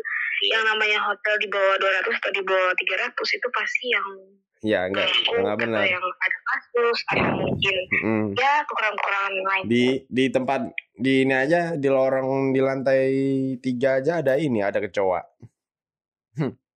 yang 0.49 0.63
namanya 0.65 0.99
hotel 1.05 1.35
di 1.37 1.47
bawah 1.53 1.77
200 1.77 2.17
atau 2.17 2.31
di 2.33 2.41
bawah 2.41 2.73
300 2.73 3.13
itu 3.13 3.47
pasti 3.53 3.85
yang 3.93 4.07
ya 4.63 4.87
enggak. 4.87 5.11
Enggak 5.29 5.57
benar. 5.59 5.83
yang 5.83 5.99
ada 6.01 6.37
kasus 6.45 6.97
atau 7.05 7.31
mungkin 7.35 7.75
Mm-mm. 7.93 8.23
ya 8.33 8.63
kekurangan-kekurangan 8.63 9.33
lain. 9.35 9.63
di 9.67 9.83
di 10.07 10.25
tempat 10.27 10.61
di 10.93 11.13
ini 11.21 11.33
aja 11.33 11.75
di 11.75 11.87
lorong 11.87 12.49
di 12.49 12.59
lantai 12.59 13.03
tiga 13.59 13.99
aja 13.99 14.19
ada 14.19 14.33
ini 14.35 14.59
ada 14.59 14.79
kecoa. 14.79 15.21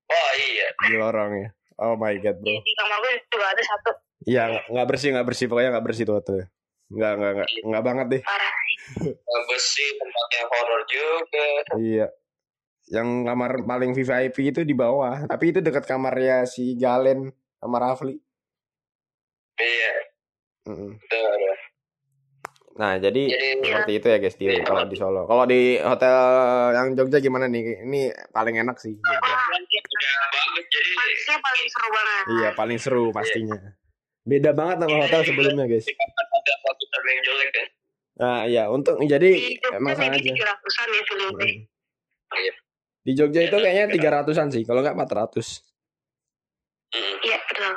Oh 0.08 0.30
iya. 0.36 0.68
di 0.84 0.94
lorongnya 0.94 1.52
oh 1.76 1.94
my 1.94 2.14
god 2.18 2.36
Di, 2.38 2.48
bro. 2.48 2.60
Di 2.60 2.72
kamar 2.74 2.98
gue 2.98 3.12
juga 3.28 3.46
ada 3.46 3.62
satu. 3.62 3.90
Iya 4.24 4.42
nggak- 4.66 4.86
bersih 4.86 5.08
nggak 5.12 5.26
bersih. 5.26 5.46
Pokoknya 5.46 5.70
nggak 5.72 5.86
bersih 5.86 6.04
tuh 6.04 6.16
hotelnya 6.16 6.46
nggak 6.88 7.12
nggak 7.14 7.32
nggak 7.34 7.48
nggak 7.68 7.84
banget 7.84 8.06
deh. 8.08 8.22
Nggak 9.20 9.44
bersih 9.44 9.88
tempatnya 9.94 10.42
horor 10.48 10.82
juga. 10.86 11.48
iya. 11.76 12.06
Yang 12.88 13.08
kamar 13.22 13.50
paling 13.62 13.92
VIP 13.92 14.36
itu 14.48 14.60
di 14.64 14.72
bawah. 14.72 15.28
Tapi 15.28 15.52
itu 15.52 15.60
dekat 15.60 15.84
kamarnya 15.84 16.48
si 16.48 16.72
Galen 16.72 17.28
sama 17.58 17.78
Rafli 17.78 18.14
Iya. 19.54 19.94
Mm-mm. 20.66 20.94
Betul. 20.96 21.40
nah 22.74 22.94
jadi 22.94 23.22
Jadi 23.26 23.46
seperti 23.60 23.92
itu 23.92 24.06
ya 24.06 24.18
guys 24.18 24.36
di 24.36 24.46
kalau 24.62 24.86
di 24.86 24.94
Solo 24.94 25.26
kalau 25.26 25.44
di 25.44 25.60
hotel 25.76 26.14
yang 26.70 26.94
Jogja 26.94 27.18
gimana 27.18 27.44
nih 27.44 27.82
ini 27.82 28.00
paling 28.30 28.54
enak 28.56 28.78
sih 28.78 28.94
Jogja. 28.94 29.18
jadi 30.60 30.90
Pastinya 30.94 31.38
paling 31.40 31.66
seru 31.66 31.88
banget. 31.90 32.24
iya 32.30 32.48
paling 32.54 32.78
seru 32.78 33.04
pastinya 33.10 33.58
beda 34.22 34.50
banget 34.52 34.76
sama 34.78 34.96
hotel 35.00 35.20
sebelumnya 35.24 35.66
guys 35.66 35.86
ada 35.88 36.52
satu 36.60 36.84
terlalu 36.86 37.08
yang 37.08 37.22
jelek 37.24 37.50
nah 38.14 38.40
iya 38.44 38.64
untuk 38.68 38.94
jadi 39.00 39.30
emang 39.72 39.94
sengaja 39.94 40.22
300-an 40.22 40.88
ya. 40.88 41.02
Mm. 41.02 41.56
Iya. 42.30 42.52
di 43.00 43.12
Jogja 43.12 43.40
itu 43.42 43.56
kayaknya 43.56 43.86
tiga 43.90 44.08
ratusan 44.12 44.46
sih 44.48 44.62
kalau 44.62 44.80
nggak 44.80 44.94
empat 44.94 45.10
ratus 45.16 45.48
Mm, 45.58 45.67
Iya 46.90 47.36
betul. 47.42 47.72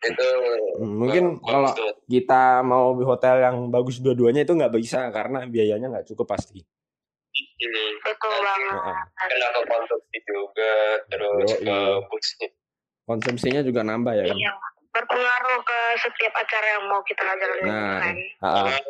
Itu 0.00 0.28
Hmm, 0.76 0.96
mungkin 0.96 1.24
kalau 1.40 1.70
tuh. 1.70 1.92
kita 2.06 2.62
mau 2.62 2.92
di 2.92 3.04
hotel 3.04 3.36
yang 3.38 3.68
bagus 3.68 3.98
dua-duanya 3.98 4.42
itu 4.42 4.52
nggak 4.52 4.72
bisa 4.72 5.10
karena 5.10 5.44
biayanya 5.44 5.86
nggak 5.88 6.06
cukup 6.06 6.24
pasti 6.30 6.64
ini 7.60 7.84
Betul 8.00 8.32
banget. 8.40 8.72
Ke 9.20 9.62
konsumsi 9.62 10.16
juga 10.24 10.72
terus 11.06 11.50
Yoi. 11.54 11.66
ke 11.66 11.76
busnya. 12.06 12.48
konsumsinya 13.02 13.60
juga 13.60 13.80
nambah 13.82 14.12
ya 14.14 14.24
kan 14.24 14.34
Iya. 14.34 14.52
Berpengaruh 14.90 15.60
ke 15.60 15.78
setiap 15.98 16.34
acara 16.34 16.66
yang 16.72 16.84
mau 16.86 17.00
kita 17.02 17.22
jalanin 17.22 17.62
Nah, 17.62 17.98
kan. 18.00 18.14
Ah, 18.40 18.66
Yang, 18.66 18.82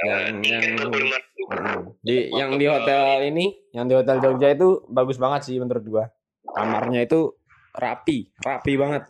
Yang- 0.00 0.42
yang, 0.42 0.62
yang- 0.64 0.90
yang, 0.90 1.22
mm. 1.46 1.80
di 2.00 2.16
yang 2.30 2.50
di 2.56 2.66
hotel 2.66 3.00
ini 3.22 3.44
yang 3.70 3.84
di 3.84 3.94
hotel 3.94 4.16
Jogja 4.18 4.48
itu 4.50 4.68
bagus 4.86 5.16
banget 5.16 5.44
sih 5.44 5.56
menurut 5.56 5.84
gua 5.84 6.04
kamarnya 6.48 7.04
itu 7.04 7.36
rapi 7.72 8.30
rapi 8.36 8.72
banget. 8.74 9.02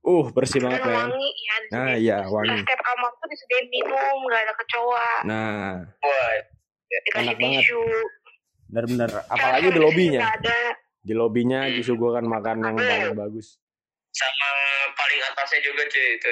Uh 0.00 0.26
bersih 0.28 0.58
Dan 0.58 0.66
banget 0.68 0.80
men. 0.82 0.94
wangi 0.98 1.28
ya. 1.30 1.56
nah 1.70 1.90
iya 1.94 2.16
Nah, 2.18 2.28
wangi. 2.28 2.58
setiap 2.58 2.80
kamar 2.80 3.10
tuh 3.12 3.26
disediain 3.28 3.66
minum, 3.68 4.16
nggak 4.20 4.40
ada 4.40 4.54
kecoa, 4.56 5.10
nah. 5.22 5.72
Wah, 5.96 6.30
Enak 7.16 7.36
banget. 7.36 7.62
tisu. 7.64 7.82
bener-bener. 8.66 9.10
Apalagi 9.26 9.68
di 9.68 9.80
lobinya. 9.80 10.20
ada. 10.28 10.58
di 10.98 11.12
lobinya 11.12 11.66
disuguhkan 11.66 12.22
makan 12.22 12.56
yang 12.60 12.74
paling 12.74 13.14
bagus. 13.16 13.58
Sama 14.10 14.48
paling 14.92 15.20
atasnya 15.24 15.60
juga 15.62 15.82
cuy 15.84 16.06
itu. 16.12 16.30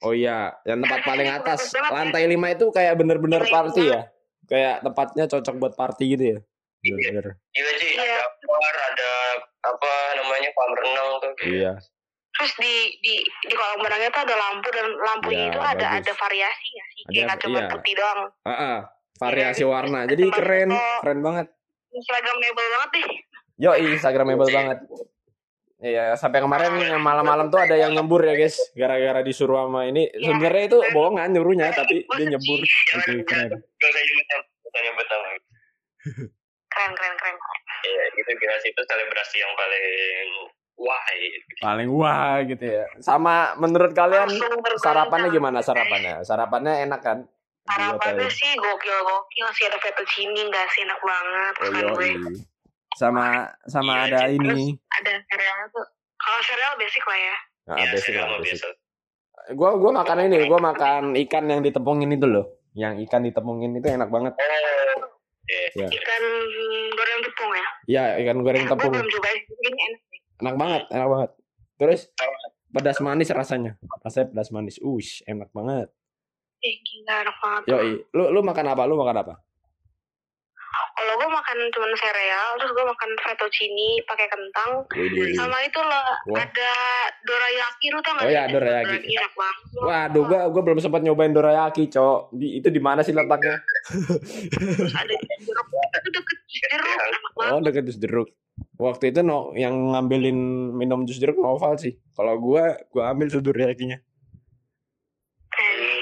Oh 0.00 0.12
iya, 0.12 0.38
yang 0.62 0.80
tempat 0.80 1.00
paling 1.02 1.28
atas 1.28 1.60
lantai 1.72 2.26
lima 2.26 2.50
itu 2.50 2.68
kayak 2.68 2.96
bener-bener 2.96 3.40
party 3.42 3.88
ya, 3.88 4.08
kayak 4.44 4.80
tempatnya 4.80 5.24
cocok 5.26 5.54
buat 5.56 5.74
party 5.74 6.04
gitu 6.10 6.24
ya. 6.26 6.38
Bener-bener. 6.82 7.26
Iya 7.54 7.70
cuy, 7.72 7.90
Iya. 7.94 8.02
ada 8.02 8.18
bar, 8.42 8.76
ada 8.90 9.10
apa 9.62 9.92
namanya 10.18 10.48
kolam 10.50 10.72
renang 10.74 11.08
tuh. 11.18 11.32
Iya. 11.46 11.72
Terus 12.32 12.52
di 12.58 12.74
di 12.98 13.14
di 13.22 13.54
kolam 13.54 13.78
renangnya 13.78 14.10
tuh 14.10 14.22
ada 14.24 14.34
lampu 14.34 14.68
dan 14.68 14.86
lampunya 14.90 15.38
Iya, 15.38 15.48
itu 15.48 15.60
ada 15.60 15.86
bagus. 15.86 15.98
ada 16.00 16.12
variasi 16.18 16.68
ya 16.68 16.84
sih, 16.88 17.00
Ada- 17.00 17.08
kayak 17.08 17.24
nggak 17.24 17.40
cuma 17.40 17.58
iya. 17.58 17.68
putih 17.70 17.92
doang. 17.94 18.20
Ah, 18.42 18.50
ah, 18.52 18.76
variasi 19.16 19.62
warna. 19.62 20.00
Jadi 20.04 20.22
keren, 20.28 20.70
keren 21.00 21.20
banget. 21.20 21.46
Instagramable 21.92 22.66
banget 22.66 22.90
deh. 22.90 23.06
Yo, 23.56 23.70
instagramable 23.76 24.50
banget. 24.50 24.78
Iya, 25.78 26.14
sampai 26.14 26.38
kemarin 26.38 26.78
yang 26.78 27.02
malam-malam 27.02 27.50
tuh 27.50 27.58
ada 27.58 27.74
yang 27.74 27.90
nyebur 27.90 28.22
ya 28.22 28.34
guys, 28.34 28.54
gara-gara 28.72 29.18
disuruh 29.20 29.66
sama 29.66 29.82
ini. 29.84 30.06
Iya. 30.08 30.30
Sebenarnya 30.30 30.64
itu 30.66 30.78
bohongan 30.90 31.30
nyuruhnya, 31.30 31.74
tapi 31.74 32.06
dia 32.06 32.26
nyebur. 32.28 32.58
Jangan 32.88 33.06
Itu 33.12 33.22
keren. 33.26 33.50
Keren 36.72 36.92
keren 36.96 37.14
keren. 37.20 37.36
Iya, 37.84 38.02
itu 38.16 38.30
jelas 38.40 38.62
itu 38.64 38.80
selebrasi 38.80 39.36
yang 39.44 39.52
paling 39.52 40.28
wah 40.80 41.04
gitu. 41.14 41.52
Paling 41.60 41.88
wah 41.92 42.36
gitu 42.48 42.64
ya. 42.64 42.84
Sama 43.04 43.52
menurut 43.60 43.92
kalian 43.92 44.28
sarapannya 44.80 45.28
gimana 45.28 45.60
sarapannya? 45.60 46.24
Sarapannya 46.24 46.88
enak 46.88 47.00
kan? 47.04 47.18
Hotel. 47.62 48.26
sih 48.26 48.58
gokil 48.58 48.98
gokil 49.06 49.46
sih 49.54 49.64
ada 49.70 49.78
fettuccine 49.78 50.34
nggak 50.34 50.66
sih 50.74 50.82
enak 50.82 50.98
banget 50.98 51.54
Oh, 51.62 51.70
kan 51.70 51.84
gue. 51.94 52.10
Sama 52.98 53.48
sama 53.70 54.04
Iya, 54.10 54.18
ada 54.18 54.20
ini. 54.34 54.74
Ada 54.98 55.12
cereal 55.30 55.58
tuh. 55.70 55.86
Kalau 56.18 56.40
cereal 56.42 56.72
basic 56.76 57.04
lah 57.06 57.18
ya. 57.18 57.36
Nah, 57.62 57.76
Iya, 57.78 57.86
basic 57.94 58.12
lah, 58.18 58.26
basic. 58.36 58.58
biasa. 58.58 58.68
Gua 59.54 59.70
gua 59.78 59.90
makan 60.02 60.18
ini, 60.28 60.38
gua 60.50 60.58
makan 60.60 61.02
ikan 61.26 61.44
yang 61.48 61.60
ditepungin 61.62 62.10
itu 62.12 62.26
loh. 62.26 62.46
Yang 62.74 63.06
ikan 63.08 63.22
ditepungin 63.24 63.78
itu 63.78 63.86
enak 63.88 64.10
banget. 64.10 64.34
Ya. 65.50 65.88
Ikan 65.90 66.24
goreng 66.94 67.20
tepung 67.26 67.50
ya. 67.50 67.68
Iya, 67.90 68.04
ikan 68.22 68.38
goreng 68.46 68.64
tepung. 68.70 68.92
belum 68.94 69.08
coba 69.10 69.28
sih. 69.34 69.42
Ini 69.42 69.80
enak. 69.82 70.00
Enak 70.42 70.54
banget, 70.58 70.82
enak 70.94 71.08
banget. 71.10 71.30
Terus 71.78 72.00
pedas 72.70 72.98
manis 73.02 73.28
rasanya. 73.34 73.72
Rasanya 74.02 74.26
pedas 74.30 74.50
manis. 74.54 74.76
Ush, 74.78 75.26
enak 75.26 75.50
banget. 75.50 75.90
Eh 76.62 76.74
gila 76.78 77.14
enak 77.26 77.36
banget. 77.42 77.62
Yoi, 77.74 77.90
lu 78.14 78.24
lu 78.30 78.40
makan 78.46 78.66
apa? 78.70 78.82
Lu 78.86 78.94
makan 78.94 79.16
apa? 79.18 79.34
Kalau 80.92 81.14
gue 81.16 81.24
makan 81.26 81.58
cuma 81.70 81.86
sereal, 81.94 82.48
terus 82.56 82.70
gue 82.70 82.84
makan 82.84 83.10
fettuccine 83.18 84.04
pakai 84.04 84.26
kentang. 84.26 84.70
Widih. 84.92 85.32
Sama 85.34 85.58
itu 85.60 85.80
loh 85.80 86.06
Wah. 86.28 86.38
ada 86.38 86.72
dorayaki 87.22 87.86
lu 87.88 88.00
tau 88.00 88.12
gak 88.12 88.22
Oh 88.22 88.28
sih? 88.28 88.32
iya, 88.32 88.44
dorayaki. 88.46 88.96
enak 89.08 89.32
banget. 89.32 89.64
Waduh, 89.74 90.22
gua 90.22 90.40
gua 90.48 90.62
belum 90.62 90.78
sempat 90.78 91.00
nyobain 91.00 91.32
dorayaki, 91.32 91.88
Cok. 91.88 92.32
Di, 92.32 92.60
itu 92.60 92.68
di 92.68 92.78
mana 92.78 93.00
sih 93.00 93.10
letaknya? 93.10 93.56
Ada 95.00 95.14
jeruk. 95.14 95.66
Itu 95.72 96.08
deket 96.12 96.38
jeruk. 96.46 96.98
Oh, 97.40 97.60
deket 97.60 97.82
jus 97.84 97.98
jeruk. 97.98 98.28
Waktu 98.76 99.10
itu 99.10 99.20
no, 99.20 99.50
yang 99.54 99.72
ngambilin 99.92 100.36
minum 100.72 101.02
jus 101.02 101.16
jeruk 101.16 101.36
Noval 101.36 101.76
sih. 101.76 101.96
Kalau 102.12 102.36
gua 102.36 102.76
gua 102.88 103.10
ambil 103.10 103.26
tuh 103.26 103.40
doriyakinya. 103.40 103.96
Eh, 105.52 106.00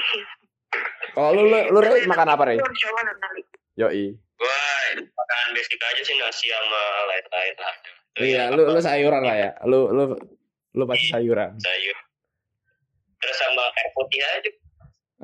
Kalau 1.11 1.31
lu 1.33 1.43
lu, 1.45 1.59
lu 1.69 1.79
Rey, 1.79 2.07
makan 2.07 2.27
apa? 2.29 2.43
Lu 2.51 2.63
nanti. 2.63 3.41
Yoi. 3.75 4.15
Gua 5.31 5.39
makanan 5.39 5.55
basic 5.55 5.79
aja 5.79 6.01
sih 6.03 6.15
nasi 6.19 6.51
sama 6.51 6.81
lain-lain 7.07 7.55
lah. 7.55 7.75
Iya, 8.19 8.43
lu 8.51 8.67
lu 8.67 8.83
sayuran 8.83 9.23
lah 9.23 9.35
ya. 9.39 9.55
Lu 9.63 9.87
lu 9.95 10.03
lu 10.75 10.83
pasti 10.83 11.07
sayuran. 11.07 11.55
sayur. 11.55 11.97
Terus 13.15 13.37
sama 13.39 13.63
air 13.63 13.87
putih 13.95 14.19
aja. 14.19 14.51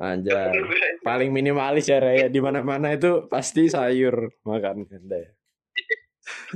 Anjay. 0.00 0.56
Paling 1.08 1.28
minimalis 1.28 1.92
ya, 1.92 2.00
Rey. 2.00 2.32
Di 2.32 2.40
mana-mana 2.40 2.96
itu 2.96 3.28
pasti 3.28 3.68
sayur 3.68 4.32
makan. 4.48 4.88
Deh. 4.88 5.28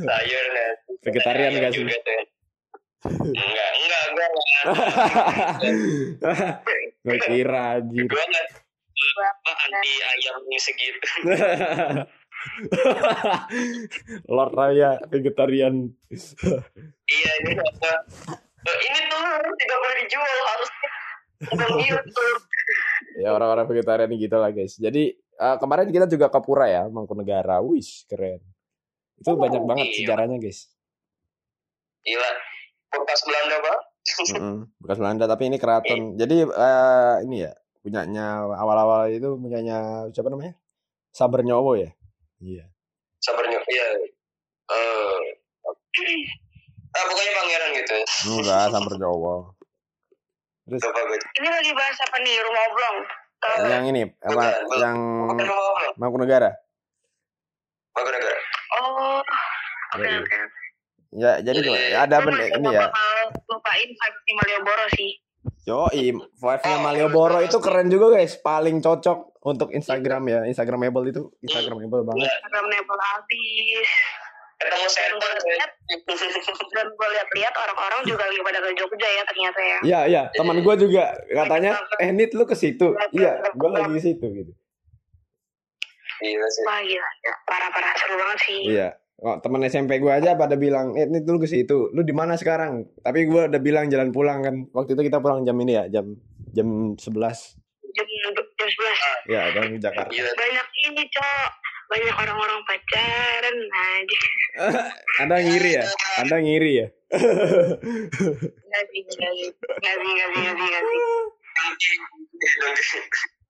sayur 0.00 0.44
nasi. 0.56 0.92
Vegetarian 1.04 1.52
gak 1.60 1.76
sih? 1.76 1.84
Enggak, 3.04 3.70
enggak, 3.76 4.02
enggak. 4.08 4.30
Gue 7.04 7.18
kira 7.20 7.84
anjir. 7.84 8.08
Apa 8.08 9.52
anti 9.68 9.92
ayam 10.00 10.40
segitu. 10.56 11.08
Lord 14.34 14.52
Raya 14.54 14.98
vegetarian. 15.08 15.90
iya, 17.08 17.32
ini 17.42 17.52
apa? 17.58 17.92
Ini 18.62 19.00
tuh 19.10 19.22
tidak 19.58 19.78
boleh 19.82 19.96
dijual 20.06 20.30
gitu. 21.82 22.24
ya 23.18 23.34
orang-orang 23.34 23.66
vegetarian 23.66 24.10
gitu 24.14 24.36
lah 24.38 24.50
guys. 24.54 24.78
Jadi 24.78 25.14
eh, 25.18 25.56
kemarin 25.58 25.90
kita 25.90 26.06
juga 26.06 26.30
ke 26.30 26.40
Pura 26.42 26.70
ya, 26.70 26.86
Mangkunegara. 26.86 27.58
Wis, 27.66 28.06
keren. 28.06 28.42
Itu 29.18 29.34
banyak 29.34 29.62
banget 29.66 29.86
iya. 29.90 29.96
sejarahnya 30.02 30.38
guys. 30.38 30.70
Gila. 32.02 32.30
Bekas 32.92 33.22
Belanda, 33.24 33.56
Bang. 33.62 33.80
Mm-mm, 34.02 34.56
bekas 34.82 34.98
Belanda 34.98 35.24
tapi 35.30 35.46
ini 35.46 35.56
keraton. 35.62 36.18
Jadi 36.18 36.42
eh, 36.42 37.16
ini 37.22 37.46
ya 37.46 37.52
punyanya 37.82 38.50
awal-awal 38.50 39.10
itu 39.10 39.38
punyanya 39.38 40.10
siapa 40.10 40.26
namanya? 40.26 40.58
Saber 41.14 41.46
Nyowo 41.46 41.78
ya. 41.78 41.90
Iya. 42.42 42.64
Sabarnya, 43.22 43.58
iya. 43.70 43.86
Eh, 44.66 45.18
ah, 46.90 47.04
pokoknya 47.06 47.32
pangeran 47.38 47.70
gitu. 47.78 47.96
Enggak, 48.34 48.64
Saber 48.74 48.94
Nyowo. 48.98 49.54
Terus 50.66 50.82
Coba. 50.82 51.00
Ini 51.38 51.48
lagi 51.50 51.70
bahas 51.74 51.98
apa 52.02 52.16
nih? 52.22 52.34
Rumah 52.42 52.62
oblong. 52.70 52.96
Tahu. 53.42 53.66
Yang 53.66 53.84
ini 53.90 54.02
apa 54.22 54.42
Bukan, 54.62 54.78
yang? 54.78 54.98
Mangkunegara. 55.98 56.50
Mangkunegara. 57.94 58.38
Oh, 58.78 59.18
oke 59.98 60.00
Jadi, 60.00 60.16
oke. 60.22 60.36
ya 61.12 61.32
jadi 61.44 61.58
gimana? 61.60 61.86
Ya, 61.92 61.98
ada 62.08 62.16
Gue 62.22 62.26
ben 62.30 62.34
masih 62.40 62.50
ini 62.56 62.68
ya. 62.72 62.80
bakal 62.88 63.16
lupain 63.52 63.88
vibes 63.92 64.32
Malioboro 64.32 64.86
sih. 64.96 65.10
Yo, 65.62 65.86
Five-nya 66.42 66.76
Malioboro 66.82 67.38
itu 67.38 67.62
keren 67.62 67.86
juga 67.86 68.18
guys, 68.18 68.34
paling 68.42 68.82
cocok 68.82 69.38
untuk 69.46 69.70
Instagram 69.70 70.22
ya, 70.26 70.40
Instagramable 70.50 71.06
itu, 71.06 71.22
Instagramable 71.38 72.02
banget. 72.02 72.26
Instagram 72.26 72.66
nebel 72.66 72.98
habis. 72.98 73.90
Ketemu 74.58 74.86
setan. 74.90 75.34
ya. 75.42 75.66
Dan 76.74 76.86
gue 76.94 77.08
lihat-lihat 77.14 77.54
orang-orang 77.54 78.00
juga 78.06 78.22
lagi 78.26 78.38
pada 78.42 78.58
ke 78.62 78.70
Jogja 78.78 79.08
ya 79.10 79.22
ternyata 79.26 79.60
ya. 79.62 79.78
Iya, 79.82 80.00
iya, 80.06 80.22
teman 80.34 80.62
gue 80.62 80.74
juga 80.78 81.14
katanya, 81.30 81.78
eh 81.98 82.10
Nit 82.10 82.34
lu 82.34 82.46
ke 82.46 82.54
situ. 82.58 82.94
Iya, 83.14 83.42
gue 83.54 83.70
lagi 83.70 83.90
ke 83.98 84.02
situ 84.02 84.26
gitu. 84.34 84.52
Gila 86.22 86.48
sih. 86.54 86.62
Wah 86.62 86.78
gila, 86.86 87.10
ya. 87.26 87.34
parah-parah 87.50 87.92
seru 87.98 88.14
banget 88.14 88.38
sih. 88.46 88.60
Iya. 88.70 88.88
Oh, 89.22 89.38
teman 89.38 89.62
SMP 89.62 90.02
gue 90.02 90.10
aja 90.10 90.34
pada 90.34 90.58
bilang, 90.58 90.98
eh 90.98 91.06
Nit 91.06 91.22
lu 91.30 91.38
ke 91.38 91.46
situ. 91.46 91.94
Lu 91.94 92.02
di 92.02 92.10
mana 92.10 92.34
sekarang? 92.34 92.90
Tapi 93.06 93.30
gue 93.30 93.46
udah 93.46 93.60
bilang 93.62 93.86
jalan 93.86 94.10
pulang 94.10 94.42
kan. 94.42 94.66
Waktu 94.74 94.98
itu 94.98 95.06
kita 95.06 95.22
pulang 95.22 95.46
jam 95.46 95.54
ini 95.62 95.78
ya, 95.78 95.86
jam 95.86 96.18
jam 96.50 96.98
11. 96.98 96.98
Jam 96.98 98.02
jam 98.02 98.34
sebelas. 98.66 98.98
Ya, 99.30 99.42
kan 99.54 99.70
di 99.70 99.78
Jakarta. 99.78 100.10
Gila. 100.10 100.26
Banyak 100.26 100.66
ini 100.90 101.02
cok, 101.06 101.50
banyak 101.86 102.14
orang-orang 102.18 102.60
pacaran 102.66 103.56
aja. 103.70 104.18
Anda 105.22 105.36
ngiri 105.38 105.70
ya? 105.70 105.84
Anda 106.18 106.36
ngiri 106.42 106.72
ya? 106.82 106.90
Nggak 107.14 108.84
sih, 108.90 109.00
nggak 109.06 109.32
sih, 109.38 109.50
nggak 109.54 109.96
sih, 110.02 110.10
nggak 110.18 110.30
sih, 110.34 110.66
nggak 110.66 110.82
sih. 110.82 110.98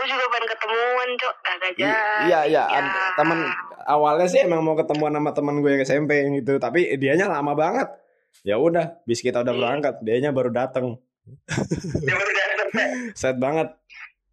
Gue 0.00 0.06
juga 0.08 0.24
pengen 0.32 0.48
ketemuan 0.48 1.08
cok, 1.12 1.34
kagak 1.44 1.72
jadi. 1.76 1.92
Iya 2.24 2.40
iya, 2.48 2.64
Ya. 2.72 2.80
teman 3.12 3.38
awalnya 3.84 4.24
sih 4.24 4.40
emang 4.40 4.64
mau 4.64 4.72
ketemuan 4.72 5.12
sama 5.12 5.30
teman 5.30 5.60
gue 5.60 5.70
yang 5.70 5.84
SMP 5.84 6.24
yang 6.24 6.32
itu, 6.32 6.56
tapi 6.56 6.96
dianya 6.96 7.28
lama 7.28 7.52
banget. 7.52 7.84
Ya 8.40 8.56
udah, 8.56 8.96
bis 9.04 9.20
kita 9.20 9.44
udah 9.44 9.52
berangkat, 9.52 10.00
dianya 10.00 10.32
baru 10.32 10.48
datang. 10.48 10.96
Dia 12.00 12.16
baru 12.16 12.32
datang. 12.32 12.68
Set 13.12 13.36
banget. 13.36 13.68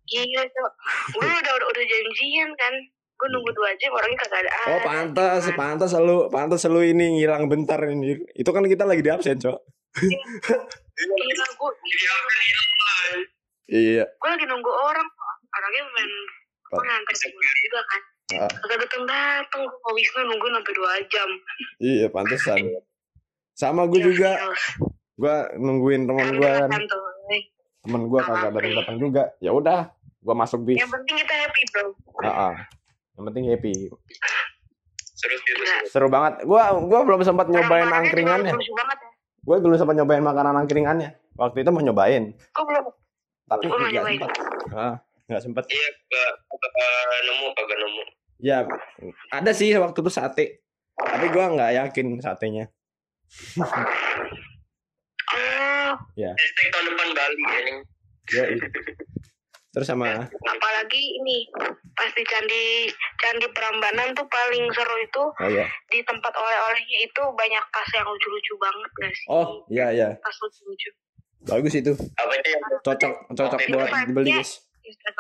Iya 0.08 0.48
cok, 0.48 0.72
gue 1.12 1.28
udah 1.28 1.54
udah, 1.54 1.68
udah 1.68 1.84
janjian 1.84 2.50
kan. 2.56 2.72
Gue 3.18 3.28
nunggu 3.28 3.52
dua 3.52 3.74
jam 3.76 3.92
orangnya 3.92 4.20
kagak 4.24 4.40
ada. 4.46 4.52
Oh 4.72 4.80
pantas, 4.86 5.44
pantas 5.52 5.92
lu, 5.98 6.32
pantas 6.32 6.64
lu 6.64 6.80
ini 6.80 7.20
ngilang 7.20 7.52
bentar 7.52 7.82
ini. 7.84 8.24
Itu 8.32 8.56
kan 8.56 8.64
kita 8.64 8.88
lagi 8.88 9.04
di 9.04 9.12
absen, 9.12 9.36
Cok. 9.36 9.58
Iya 9.98 11.44
gue, 11.52 11.72
Iya. 13.68 14.06
gue 14.08 14.30
lagi 14.32 14.46
nunggu 14.48 14.72
orang. 14.72 15.08
Orangnya 15.50 15.84
main 15.90 16.12
gue 16.68 16.84
nganter 16.84 17.16
sebulan 17.16 17.56
juga 17.62 17.80
kan. 17.82 18.02
Ah, 18.28 18.52
Kagak 18.52 18.78
datang 18.84 19.04
datang, 19.06 19.62
gue 19.64 19.80
ke 19.80 19.92
Wisnu 19.94 20.20
nunggu 20.26 20.48
sampai 20.50 20.74
dua 20.74 20.92
jam. 21.08 21.30
iya, 21.80 22.06
pantesan. 22.08 22.60
Sama 23.54 23.88
gue 23.88 24.04
juga, 24.04 24.36
gue 25.16 25.36
nungguin 25.56 26.04
teman 26.04 26.36
gue 26.36 26.52
kan. 26.62 26.70
Eh. 27.32 27.42
Temen 27.82 28.02
gue 28.06 28.20
kagak 28.20 28.52
datang 28.52 28.74
datang 28.76 28.98
juga. 29.00 29.24
Ya 29.40 29.56
udah, 29.56 29.90
gue 30.20 30.36
masuk 30.36 30.68
bis. 30.68 30.76
Yang 30.76 30.92
penting 30.92 31.16
kita 31.18 31.36
happy 31.40 31.62
bro. 31.72 31.84
Ah, 32.20 32.28
ah. 32.52 32.56
Yang 33.16 33.24
penting 33.26 33.44
happy. 33.48 33.74
Seru. 35.18 35.36
Seru 35.88 36.08
banget. 36.08 36.46
Gua 36.46 36.78
gua 36.78 37.02
belum 37.02 37.26
sempat 37.26 37.48
nyobain 37.48 37.88
angkringannya. 37.88 38.54
ya. 38.54 38.60
Gue 39.42 39.58
belum 39.58 39.74
sempat 39.74 39.96
nyobain 39.96 40.22
makanan 40.22 40.54
angkringannya. 40.58 41.16
Waktu 41.34 41.64
itu 41.64 41.70
mau 41.70 41.80
nyobain, 41.80 42.34
Gue 42.34 42.64
belum. 42.66 42.86
tapi 43.48 43.64
Gua 43.66 43.78
mau 43.80 43.88
nyobain. 43.88 44.20
sempat. 44.20 44.32
Ah, 44.70 44.96
nggak 45.28 45.44
sempat. 45.44 45.64
Iya, 45.68 45.88
kagak 46.08 46.34
kagak 46.48 47.22
nemu, 47.28 47.48
kagak 47.54 47.78
nemu. 47.84 48.04
Ya, 48.38 48.58
ada 49.34 49.52
sih 49.52 49.76
waktu 49.76 50.00
itu 50.00 50.12
sate. 50.12 50.46
Tapi 50.98 51.26
gua 51.30 51.52
nggak 51.54 51.72
yakin 51.78 52.08
satenya. 52.24 52.66
Oh, 55.28 55.92
Hashtag 56.18 56.68
tahun 56.72 56.86
depan 56.90 57.08
Bali 57.14 57.44
ini. 57.44 57.74
Ya, 58.28 58.44
Terus 59.78 59.94
sama 59.94 60.10
apalagi 60.26 61.04
ini 61.22 61.46
pas 61.94 62.10
di 62.10 62.26
candi 62.26 62.90
candi 63.22 63.46
Prambanan 63.54 64.10
tuh 64.18 64.26
paling 64.26 64.66
seru 64.74 64.96
itu 64.98 65.24
oh 65.30 65.50
ya. 65.54 65.70
di 65.94 66.02
tempat 66.02 66.34
oleh-olehnya 66.34 67.00
itu 67.06 67.24
banyak 67.38 67.62
tas 67.70 67.90
yang 67.94 68.10
lucu-lucu 68.10 68.58
banget 68.58 68.92
gak 68.98 69.14
sih? 69.14 69.28
Oh, 69.30 69.48
iya 69.70 69.94
iya. 69.94 70.10
Tas 70.18 70.34
lucu-lucu. 70.42 70.90
Bagus 71.46 71.74
itu. 71.78 71.94
Apa 71.94 72.34
itu 72.42 72.48
yang 72.58 72.64
Cocok 72.82 73.14
cocok 73.38 73.60
buat 73.70 73.90
dibeli, 74.10 74.42
guys. 74.42 74.67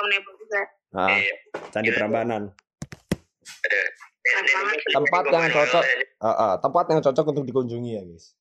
Nebo 0.07 0.29
juga. 0.35 0.61
Nah, 0.89 1.09
Iya, 1.13 1.35
Candi 1.69 1.91
Prambanan. 1.91 2.43
ada. 3.47 3.79
Tempat 4.89 5.23
yang 5.29 5.47
cocok. 5.49 5.83
Ah, 6.19 6.27
ah, 6.27 6.53
tempat 6.57 6.85
yang 6.89 6.99
cocok 6.99 7.25
untuk 7.29 7.45
dikunjungi 7.45 7.91
ya, 7.93 8.03
guys. 8.03 8.35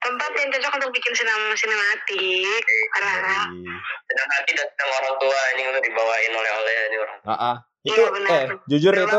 Tempat 0.00 0.32
yang 0.34 0.48
cocok 0.50 0.72
untuk 0.80 0.90
bikin 0.92 1.12
sinema 1.12 1.52
sinematik. 1.54 2.60
Jadi, 2.68 2.76
Sedang 4.04 4.28
hati 4.30 4.50
dan 4.52 4.66
sedang 4.66 4.90
orang 4.94 5.14
tua 5.16 5.40
ini 5.54 5.62
untuk 5.66 5.82
dibawain 5.82 6.32
oleh-oleh 6.34 6.74
ini 6.86 6.96
orang. 6.98 7.18
ah, 7.22 7.32
ah. 7.32 7.56
Itu 7.80 7.96
Iya, 7.96 8.12
benar. 8.12 8.28
eh 8.28 8.44
jujur 8.68 8.92
Benar 8.92 9.08
itu 9.08 9.18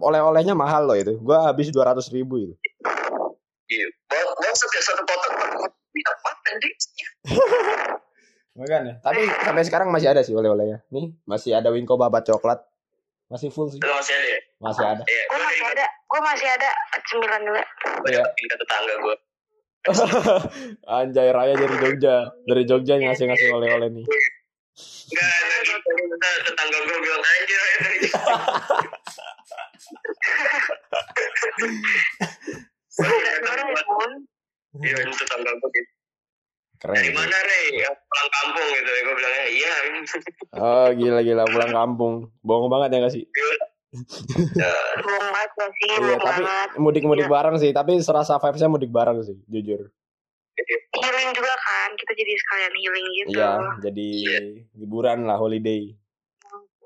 oleh-olehnya 0.00 0.54
mahal 0.58 0.82
loh 0.82 0.98
itu. 0.98 1.14
Gua 1.22 1.46
habis 1.46 1.70
200 1.70 2.10
ribu 2.10 2.34
itu. 2.40 2.54
Iya. 3.68 3.86
Bawa 4.10 4.50
satu 4.52 4.78
satu 4.82 5.02
kotak 5.06 5.32
bisa 5.94 6.10
empat 6.10 6.36
tadi. 6.42 6.68
Makanya. 8.52 9.00
Tapi 9.00 9.20
sampai 9.40 9.64
sekarang 9.64 9.88
masih 9.88 10.08
ada 10.08 10.20
sih 10.20 10.32
oleh-olehnya. 10.32 10.84
Nih, 10.88 11.16
masih 11.24 11.52
ada 11.52 11.72
Winko 11.72 11.96
babat 11.96 12.22
coklat. 12.22 12.60
Masih 13.26 13.48
full 13.48 13.66
sih. 13.66 13.80
Lu 13.80 13.88
masih 13.90 14.12
ada 14.12 14.28
ya? 14.28 14.40
Masih 14.60 14.84
ada. 14.84 15.02
Iya. 15.02 15.24
Gue 15.26 15.40
masih 15.40 15.64
ada, 15.66 15.84
gue 15.88 16.20
masih 16.22 16.48
ada 16.50 16.68
cemilan 17.02 17.40
juga. 17.42 17.62
Gue 17.98 18.10
Iya. 18.12 18.24
ke 18.28 18.56
tetangga 18.56 18.94
gue. 18.98 19.16
Anjay 20.94 21.28
Raya 21.30 21.54
dari 21.56 21.76
Jogja. 21.76 22.16
Dari 22.44 22.62
Jogja 22.62 22.94
ngasih-ngasih 22.98 23.48
oleh-oleh 23.50 23.88
nih. 23.90 24.04
Enggak. 24.04 25.32
Tetangga- 25.62 26.42
Tetangga 26.44 26.78
gue 26.82 26.98
bilang 27.00 27.24
aja. 27.24 27.60
Orang 33.42 33.68
pun 33.88 34.10
Iya, 34.72 34.96
ini 34.98 35.12
tetangga 35.12 35.52
gue 35.52 35.68
gitu. 35.70 35.90
Keren. 36.80 36.96
Dari 36.96 37.08
itu. 37.08 37.16
mana, 37.16 37.38
Rey? 37.44 37.66
Ya, 38.22 38.28
pulang 38.28 38.54
kampung 38.54 38.66
gitu. 38.68 38.90
Gue 39.02 39.14
bilangnya, 39.14 39.44
iya. 39.48 39.72
Oh, 40.62 40.88
gila-gila 40.90 41.44
pulang 41.46 41.72
kampung. 41.72 42.14
Bohong 42.40 42.68
banget 42.68 42.88
ya 42.92 42.98
gak 43.00 43.14
sih? 43.14 43.24
Ya, 44.54 44.72
bohong 45.04 45.28
banget 45.28 45.50
gak 45.52 45.70
sih, 45.74 45.88
Iya, 45.88 45.98
bohong 45.98 46.22
tapi 46.22 46.42
banget. 46.42 46.68
mudik-mudik 46.78 47.26
Iya. 47.26 47.32
bareng 47.32 47.56
sih, 47.58 47.70
tapi 47.72 47.92
serasa 47.98 48.38
vibes-nya 48.38 48.68
mudik 48.68 48.88
bareng 48.88 49.18
sih, 49.20 49.36
jujur. 49.46 49.90
Healing 50.92 51.30
juga 51.32 51.54
kan, 51.56 51.90
kita 51.96 52.12
jadi 52.12 52.32
sekalian 52.36 52.74
healing 52.76 53.06
gitu. 53.16 53.28
Iya, 53.34 53.50
jadi 53.82 54.08
Iya. 54.14 54.40
liburan 54.76 55.24
lah 55.24 55.36
holiday. 55.36 55.90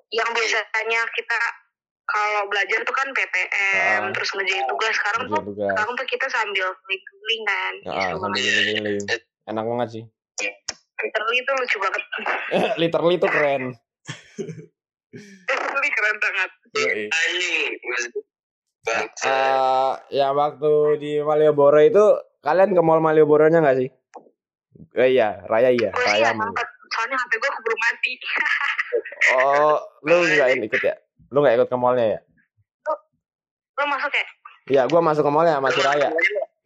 Yang 0.08 0.30
biasanya 0.32 1.02
kita 1.12 1.38
kalau 2.06 2.46
belajar 2.46 2.78
tuh 2.80 2.94
kan 2.94 3.10
PPM, 3.10 4.00
Ah. 4.00 4.12
terus 4.14 4.30
ngerjain 4.30 4.62
tugas. 4.64 4.94
Sekarang 4.94 5.26
tuh, 5.26 5.42
sekarang 5.52 5.92
tuh 5.98 6.06
kita 6.06 6.26
sambil 6.30 6.66
keliling 6.80 7.42
kan. 7.44 7.72
Ah, 7.84 8.02
Seru 8.06 8.22
sambil 8.22 8.40
keliling. 8.40 9.02
Enak 9.44 9.64
banget 9.66 9.88
sih. 9.90 10.04
Literally 10.96 11.36
itu 11.38 11.50
lucu 11.52 11.76
banget. 11.78 12.02
Literally 12.80 13.14
itu 13.16 13.28
keren. 13.28 13.62
Literally 15.46 15.90
keren 15.92 16.16
banget. 16.18 16.50
Anjing. 17.12 17.72
Eh, 19.26 19.92
ya 20.14 20.30
waktu 20.30 20.72
di 21.02 21.18
Malioboro 21.18 21.82
itu 21.82 22.04
kalian 22.38 22.70
ke 22.70 22.80
mall 22.80 23.02
Malioboro-nya 23.02 23.58
nggak 23.58 23.78
sih? 23.82 23.90
Eh, 24.94 25.08
iya, 25.12 25.42
Raya 25.44 25.74
iya, 25.74 25.90
Gue 25.90 26.04
sih 26.06 26.22
Raya. 26.22 26.30
sempet, 26.30 26.68
soalnya 26.94 27.16
HP 27.18 27.32
gue 27.36 27.50
keburu 27.50 27.76
mati. 27.76 28.12
Oh, 29.34 29.76
lu 30.06 30.14
nggak 30.22 30.48
ikut 30.70 30.82
ya? 30.84 30.94
Lu 31.34 31.42
nggak 31.42 31.56
ikut 31.58 31.68
ke 31.68 31.76
mallnya 31.76 32.06
ya? 32.16 32.20
Lo 33.76 33.84
masuk 33.90 34.12
ya? 34.14 34.26
Iya, 34.66 34.82
gua 34.90 34.98
masuk 34.98 35.22
ke 35.26 35.32
mallnya 35.32 35.58
masih 35.60 35.82
Raya. 35.82 36.08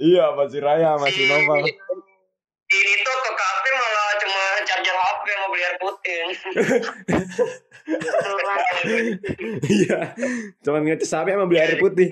Iya, 0.00 0.24
masih 0.36 0.60
Raya, 0.60 0.90
masih 0.96 1.22
Novel. 1.26 1.68
Ini 2.70 2.92
tuh 3.02 3.16
ke 3.18 3.30
kafe 3.34 3.70
malah 3.74 4.09
HP 5.30 5.38
mau 5.38 5.48
beli 5.54 5.62
air 5.62 5.78
putih. 5.78 6.20
Iya, 9.70 9.98
cuman 10.66 10.80
ngecas 10.86 11.12
HP 11.14 11.26
sama 11.30 11.46
beli 11.46 11.60
air 11.62 11.78
putih. 11.78 12.08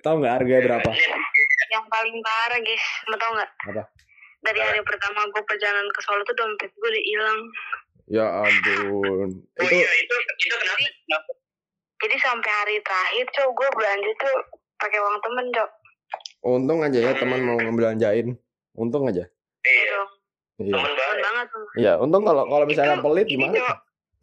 Tahu 0.00 0.14
nggak 0.24 0.34
harganya 0.40 0.62
berapa? 0.64 0.90
Yang 1.66 1.86
paling 1.92 2.16
parah 2.24 2.60
guys, 2.62 2.84
mau 3.10 3.18
tau 3.20 3.32
gak? 3.36 3.50
Apa? 3.68 3.82
Dari 4.46 4.60
hari 4.62 4.80
pertama 4.86 5.26
gue 5.34 5.42
perjalanan 5.42 5.88
ke 5.90 6.00
Solo 6.06 6.22
tuh 6.22 6.36
dompet 6.38 6.70
gue 6.70 6.88
udah 6.88 7.04
hilang. 7.04 7.40
Ya 8.06 8.26
ampun. 8.46 9.28
Oh 9.42 9.62
Itu 9.66 9.74
iya, 9.74 9.90
itu 9.98 10.14
itu 10.14 10.54
kenapa? 10.54 10.78
Kenapa? 10.78 11.30
Jadi 11.96 12.16
sampai 12.22 12.52
hari 12.62 12.76
terakhir 12.86 13.26
cok 13.34 13.50
gue 13.50 13.68
belanja 13.74 14.10
tuh 14.22 14.36
pakai 14.78 14.98
uang 15.02 15.18
temen 15.20 15.46
cok. 15.50 15.70
untung 16.46 16.78
aja 16.78 16.98
ya 17.02 17.12
teman 17.18 17.42
mau 17.42 17.58
ngebelanjain. 17.58 18.38
Untung 18.78 19.10
aja. 19.10 19.26
Iya, 19.66 19.84
Dong. 19.90 20.10
Iya. 20.56 20.72
temen 20.72 20.92
banget. 20.92 21.18
banget 21.20 21.46
tuh. 21.48 21.66
Iya, 21.76 21.92
untung 21.98 22.24
kalau 22.24 22.44
kalau 22.46 22.64
misalnya 22.64 22.96
Itu- 22.96 23.04
pelit 23.04 23.26
gimana? 23.26 23.54
Cok, 23.54 23.78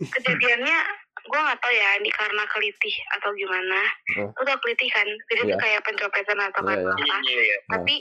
kejadiannya 0.09 0.77
gue 1.23 1.39
nggak 1.39 1.59
tahu 1.61 1.71
ya 1.71 1.89
ini 1.95 2.09
karena 2.11 2.43
kelitih 2.49 2.95
atau 3.13 3.29
gimana 3.31 3.79
Oh. 4.19 4.27
lu 4.27 4.41
tau 4.43 4.59
kelitih 4.59 4.89
kan 4.91 5.07
jadi 5.29 5.41
Iya. 5.45 5.55
kayak 5.55 5.81
pencopetan 5.81 6.35
atau 6.35 6.61
Iya, 6.61 6.67
kan 6.67 6.77
iya. 6.83 6.83
apa 6.83 7.17
Iya, 7.23 7.41
iya. 7.41 7.57
tapi 7.69 7.95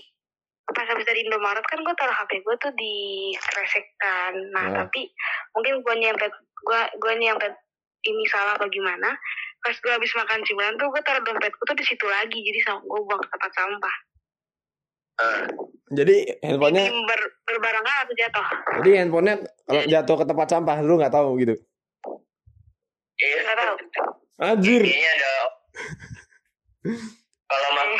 pas 0.66 0.86
habis 0.88 1.04
dari 1.04 1.22
Indomaret 1.22 1.62
kan 1.62 1.78
gue 1.78 1.94
taruh 1.94 2.16
HP 2.16 2.40
gue 2.40 2.54
tuh 2.58 2.72
di 2.74 2.94
kresek 3.38 3.94
kan 3.96 4.34
nah 4.50 4.66
Ah. 4.66 4.74
tapi 4.82 5.12
mungkin 5.52 5.84
gue 5.84 5.94
nyempet 5.94 6.32
gue 6.58 6.80
gue 6.98 7.12
nyempet 7.14 7.52
ini 8.02 8.24
salah 8.26 8.58
apa 8.58 8.66
gimana 8.66 9.14
pas 9.60 9.76
gue 9.76 9.92
habis 9.92 10.10
makan 10.12 10.42
cemilan 10.42 10.74
tuh 10.74 10.90
gue 10.90 11.02
taruh 11.04 11.22
dompet 11.22 11.52
gue 11.52 11.66
tuh 11.68 11.78
di 11.78 11.86
situ 11.86 12.06
lagi 12.08 12.34
jadi 12.34 12.58
gue 12.80 13.00
buang 13.06 13.22
ke 13.22 13.28
tempat 13.30 13.52
sampah 13.54 13.96
Jadi 15.92 16.16
handphonenya 16.40 16.88
Jadi 16.88 17.00
ber, 17.04 17.20
berbarengan 17.44 17.96
atau 18.08 18.14
jatuh 18.16 18.46
jadi 18.80 18.90
handphonenya 19.04 19.34
kalau 19.68 19.82
jatuh 19.84 20.16
ke 20.18 20.24
tempat 20.24 20.46
sampah 20.48 20.76
lu 20.80 20.94
nggak 20.96 21.12
tahu 21.12 21.36
gitu. 21.38 21.54
Iya. 23.20 23.36
Nggak 23.44 23.58
tahu. 23.60 23.74
Anjir. 24.42 24.82
Kayaknya 24.82 25.10
ada. 25.12 25.30
Kalau 27.46 27.68
mas 27.76 27.90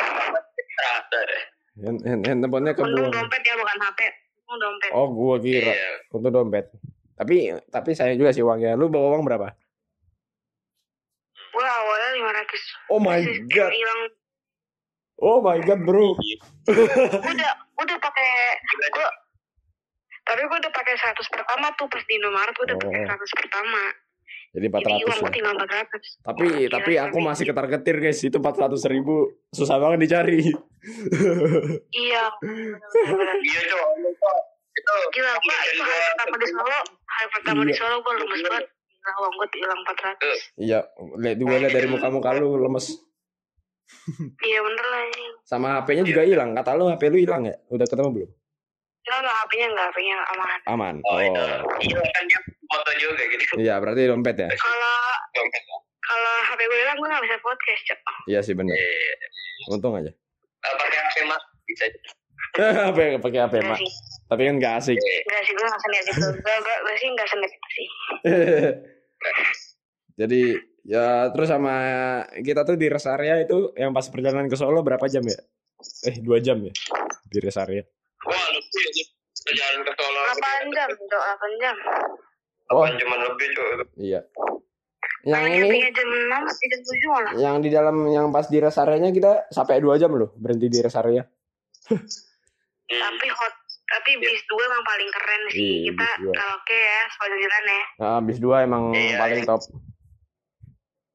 terasa 0.73 1.17
deh. 1.23 1.43
Hand, 1.85 1.99
hand, 2.05 2.21
handphonenya 2.25 2.73
untung 2.75 2.89
kebuang. 2.91 3.13
dompet 3.13 3.41
ya 3.41 3.53
bukan 3.55 3.77
HP 3.79 3.99
untung 4.43 4.59
dompet 4.59 4.89
Oh, 4.91 5.07
gua 5.09 5.35
kira 5.39 5.73
Iya. 5.73 5.91
untuk 6.11 6.31
dompet. 6.33 6.65
Tapi 7.13 7.35
tapi 7.69 7.89
saya 7.93 8.17
juga 8.17 8.33
sih 8.33 8.41
uangnya. 8.41 8.73
Lu 8.73 8.89
bawa 8.89 9.17
uang 9.17 9.23
berapa? 9.25 9.53
gue 11.53 11.61
awalnya 11.61 12.09
500 12.33 12.89
Oh 12.89 12.97
my 12.97 13.21
god. 13.45 13.69
hilang 13.69 14.01
Oh 15.15 15.39
my 15.39 15.59
god, 15.59 15.81
bro. 15.81 16.15
gue 16.63 16.73
udah 17.29 17.51
gue 17.53 17.83
udah 17.83 17.99
pakai 17.99 18.29
gue 18.67 19.07
tapi 20.23 20.41
gue 20.41 20.57
udah 20.57 20.71
pakai 20.71 20.93
100 20.95 21.19
pertama 21.27 21.67
tuh 21.73 21.85
pas 21.85 21.99
di 22.01 22.13
Indomaret 22.13 22.53
gue 22.53 22.65
udah 22.65 22.77
pakai 22.77 23.01
Oh. 23.01 23.11
100 23.13 23.27
pertama 23.37 23.81
Jadi 24.49 24.65
jadi 24.65 24.67
400 24.71 25.03
uang 25.03 25.19
gue 25.19 25.25
ya. 25.25 25.33
tinggal 25.33 25.53
400 25.55 26.23
Tapi 26.23 26.45
Gila, 26.47 26.71
tapi 26.71 26.93
aku 26.95 27.09
tapi- 27.11 27.25
masih 27.25 27.43
ketar-ketir 27.45 27.95
guys. 27.99 28.19
Itu 28.21 28.37
400 28.37 28.85
ribu 28.85 29.15
susah 29.49 29.77
banget 29.77 29.99
dicari. 30.03 30.39
iya. 31.91 32.23
Iya 33.35 33.61
cok. 33.65 33.87
Itu. 34.73 34.93
gila 35.11 35.31
gue 35.35 35.55
itu 35.67 35.83
hari 35.83 36.03
pertama 36.07 36.35
di 36.35 36.47
Solo 36.47 36.79
hari 37.05 37.27
pertama 37.29 37.61
di 37.61 37.69
Iya. 37.69 37.77
Solo 37.77 37.95
gue 37.99 38.13
lemes 38.15 38.41
banget 38.43 38.65
gila 38.65 39.11
uang 39.17 39.33
gue 39.33 39.47
hilang 39.53 39.79
400 39.83 40.39
Iya, 40.57 40.79
lihat 41.19 41.37
juga 41.37 41.53
lihat 41.57 41.73
dari 41.73 41.87
muka-muka 41.87 42.29
lu 42.33 42.55
lemes. 42.57 42.87
iya 44.49 44.59
bener 44.59 44.85
lah 44.85 45.01
ini 45.07 45.25
Sama 45.43 45.67
HP-nya 45.79 46.03
juga 46.03 46.21
hilang. 46.23 46.51
Kata 46.53 46.75
lu 46.75 46.91
HP 46.91 47.03
lu 47.09 47.17
hilang 47.21 47.43
ya? 47.47 47.55
Udah 47.69 47.87
ketemu 47.87 48.09
belum? 48.11 48.29
Enggak, 49.03 49.19
enggak, 49.19 49.35
HP-nya 49.43 49.67
enggak, 49.67 49.87
HP-nya 49.91 50.15
aman. 50.31 50.59
Aman. 50.67 50.95
Oh, 51.03 51.15
Oh. 51.15 51.19
iya. 51.19 51.45
Iya 51.83 51.99
kan 51.99 52.23
dia 52.27 52.39
foto 52.71 52.91
juga 52.95 53.23
gitu. 53.27 53.43
Iya, 53.59 53.75
berarti 53.83 54.01
dompet 54.07 54.35
ya? 54.39 54.49
Kalau 54.49 54.95
kalau 56.03 56.33
HP 56.51 56.59
gue 56.63 56.79
hilang, 56.79 56.97
gue 56.99 57.07
nggak 57.07 57.23
bisa 57.23 57.37
podcast, 57.39 57.81
Cok. 57.87 57.99
Iya 58.27 58.39
sih 58.43 58.53
benar. 58.55 58.75
Iya. 58.75 59.15
Untung 59.71 59.95
aja. 59.95 60.11
Pakai 60.63 60.99
HP 60.99 61.17
mas 61.27 61.43
bisa. 61.67 61.85
HP 62.91 62.99
pakai 63.19 63.39
HP 63.43 63.53
mak. 63.63 63.79
Tapi 64.27 64.41
kan 64.49 64.55
gak 64.57 64.73
asik. 64.81 64.97
enggak 64.97 65.41
sih, 65.45 65.53
gue 65.53 65.65
nggak 65.67 65.81
senit 65.83 66.03
gitu. 66.09 66.27
Gue, 66.41 66.55
gue, 66.63 66.75
gue 66.79 66.95
sih 66.97 67.07
nggak 67.11 67.27
senit 67.29 67.51
itu 67.51 67.67
sih. 67.69 67.87
Jadi 70.13 70.41
ya 70.83 71.31
terus 71.31 71.47
sama 71.47 71.73
kita 72.35 72.61
tuh 72.63 72.75
di 72.75 72.87
rest 72.87 73.07
area 73.07 73.39
itu 73.39 73.71
yang 73.73 73.91
pas 73.91 74.05
perjalanan 74.05 74.45
ke 74.45 74.53
Solo 74.53 74.81
berapa 74.81 75.03
jam 75.05 75.23
ya? 75.23 75.39
Eh 76.05 76.19
dua 76.19 76.37
jam 76.37 76.59
ya 76.59 76.73
di 77.25 77.37
rest 77.39 77.57
area. 77.57 77.83
Wah 78.23 78.45
lucu 78.49 78.77
ya 78.79 78.91
sih. 78.93 79.05
Perjalanan 79.43 79.81
ke 79.83 79.93
Solo. 79.93 80.19
8 80.23 80.71
jam, 80.71 80.87
8 80.87 81.61
jam. 81.61 81.75
Oh 82.69 82.79
Delapan 82.79 82.95
jaman 82.95 83.19
lebih 83.25 83.47
cok. 83.51 83.67
iya. 83.97 84.21
Yang 85.23 85.43
Yang 85.43 85.65
ini 85.65 85.77
jam 85.89 86.07
6, 86.07 86.47
sampai 86.47 86.67
jam 86.67 86.81
7 86.81 87.07
malah. 87.07 87.31
yang 87.37 87.55
di 87.59 87.69
dalam 87.69 87.95
yang 88.07 88.27
pas 88.29 88.47
di 88.47 88.57
rest 88.59 88.75
area-nya 88.77 89.09
kita 89.09 89.47
sampai 89.49 89.79
dua 89.79 89.95
jam 89.95 90.11
loh 90.11 90.31
berhenti 90.35 90.67
di 90.67 90.79
rest 90.79 90.95
area. 90.95 91.23
Hmm. 91.85 91.99
Tapi 92.85 93.27
hot, 93.27 93.53
tapi 93.89 94.11
bis 94.19 94.41
2 94.45 94.59
emang 94.61 94.83
paling 94.83 95.09
keren 95.09 95.41
sih. 95.49 95.59
Iya, 95.59 95.91
Kita 95.91 96.07
dua. 96.19 96.33
karaoke 96.33 96.77
ya, 96.77 97.01
jalan 97.19 97.63
ya. 97.65 97.81
Nah, 97.97 98.19
bis 98.21 98.37
dua 98.37 98.55
emang 98.61 98.83
Iya, 98.91 99.17
paling 99.17 99.41
iya. 99.41 99.47
top. 99.47 99.61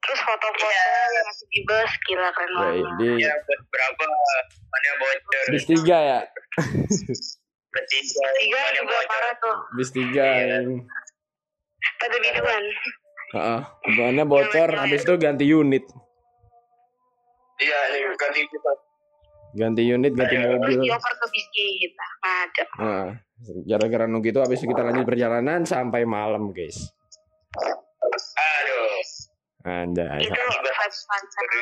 Terus 0.09 0.21
foto-foto 0.25 0.65
Iya. 0.65 0.85
yang 1.13 1.25
masih 1.29 1.47
di 1.47 1.61
bus, 1.63 1.93
gila 2.03 2.29
keren 2.33 2.49
Ya, 2.49 2.57
banget. 2.57 2.93
di 2.97 3.09
Ya 3.21 3.33
buat 3.39 3.61
berapa? 3.69 4.03
Mana 4.65 4.91
bocor? 4.97 5.45
bis 5.53 5.65
tiga 5.65 5.99
ya. 6.01 6.21
Bertiga. 7.69 8.27
Tiga 8.35 8.57
Mana 8.59 8.73
juga 8.75 8.89
bocor? 8.89 9.05
parah 9.07 9.35
tuh. 9.37 9.57
Bis 9.77 9.91
tiga 9.93 10.25
Iya. 10.25 10.45
yang 10.57 10.67
Pada 11.99 12.17
biduan. 12.17 12.65
Heeh, 13.29 13.61
bahannya 13.93 14.25
bocor, 14.25 14.69
Iya, 14.71 14.81
habis 14.81 15.03
itu 15.03 15.15
ganti 15.15 15.45
unit. 15.47 15.85
Iya 17.59 17.79
ini 17.91 17.99
ganti 18.17 18.41
kita. 18.47 18.73
Ganti 19.55 19.83
unit, 19.85 20.13
ganti 20.15 20.35
Iya. 20.35 20.47
Terus 20.47 20.59
mobil. 20.59 20.79
dioper 20.89 21.13
ke 21.13 21.27
kita. 21.53 22.07
Ngaco. 22.19 22.65
Nah, 22.79 23.07
gara-gara 23.67 24.05
nunggu 24.07 24.29
itu 24.31 24.41
habis 24.41 24.59
itu 24.59 24.71
kita 24.71 24.83
lanjut 24.83 25.05
perjalanan 25.05 25.61
sampai 25.65 26.03
malam, 26.03 26.51
guys. 26.51 26.95
Aduh. 27.59 29.03
Anjay. 29.69 30.25
Itu 30.25 30.33
fun 30.33 31.23
seru. 31.29 31.61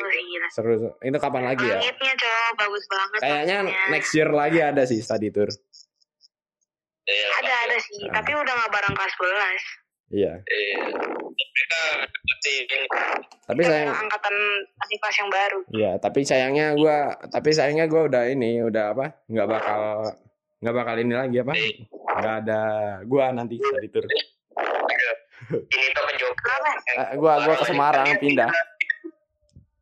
Seru. 0.55 0.73
Itu 1.03 1.17
kapan 1.19 1.43
lagi 1.51 1.67
ya? 1.67 1.75
Langitnya 1.75 2.13
cowok 2.15 2.51
bagus 2.55 2.83
banget. 2.87 3.19
Kayaknya 3.19 3.57
langitnya. 3.67 3.91
next 3.91 4.11
year 4.15 4.29
lagi 4.31 4.59
ada 4.63 4.83
sih 4.87 4.99
study 5.03 5.27
tour. 5.29 5.51
Iya. 7.07 7.27
ada 7.39 7.53
ada 7.67 7.77
sih, 7.79 8.03
Nah. 8.03 8.19
tapi 8.19 8.35
udah 8.35 8.51
nggak 8.51 8.71
bareng 8.71 8.95
kelas 8.95 9.13
11. 9.15 9.63
Iya. 10.11 10.33
Iya. 10.43 10.79
Tapi 13.47 13.61
sayang 13.63 13.95
angkatan 13.95 14.35
adik 14.83 14.97
kelas 14.99 15.17
yang 15.19 15.29
baru. 15.31 15.59
Iya, 15.71 15.91
tapi 16.03 16.19
sayangnya 16.27 16.75
gua 16.75 17.15
tapi 17.31 17.49
sayangnya 17.55 17.87
gua 17.87 18.11
udah 18.11 18.23
ini, 18.27 18.59
udah 18.59 18.91
apa? 18.91 19.05
nggak 19.31 19.47
bakal 19.47 19.81
nggak 20.59 20.75
bakal 20.75 20.95
ini 20.99 21.13
lagi 21.15 21.37
apa? 21.39 21.53
nggak 22.19 22.35
ada 22.43 22.61
gua 23.07 23.31
nanti 23.31 23.55
study 23.55 23.87
tour. 23.87 24.03
Ini 25.47 25.85
tuh 25.95 26.03
ke 26.03 26.13
Jogja. 26.19 26.43
Kenapa? 26.43 26.69
Eh, 26.97 27.07
gua 27.15 27.33
gua 27.39 27.55
ke 27.55 27.65
Semarang 27.65 28.07
pindah. 28.19 28.49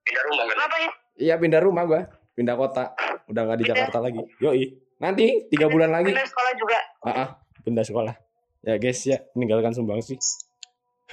Pindah 0.06 0.24
rumah 0.30 0.44
kan? 0.46 0.54
Kenapa 0.54 0.76
ya? 0.78 0.92
Iya, 1.16 1.36
pindah 1.42 1.62
rumah 1.64 1.84
gua. 1.90 2.02
Pindah 2.36 2.56
kota. 2.56 2.84
Udah 3.26 3.42
nggak 3.50 3.58
di 3.58 3.66
Pindah? 3.66 3.78
Jakarta 3.90 3.98
lagi. 4.04 4.22
Yoi. 4.38 4.66
Nanti 5.02 5.26
tiga 5.50 5.68
bulan 5.68 5.90
lagi. 5.90 6.14
Pindah 6.14 6.28
sekolah 6.28 6.52
juga. 6.56 6.80
Ah, 7.02 7.10
ah, 7.10 7.28
pindah 7.66 7.84
sekolah. 7.84 8.16
Ya 8.66 8.76
guys 8.82 9.02
ya, 9.06 9.22
meninggalkan 9.38 9.74
sumbang 9.74 10.02
sih. 10.02 10.18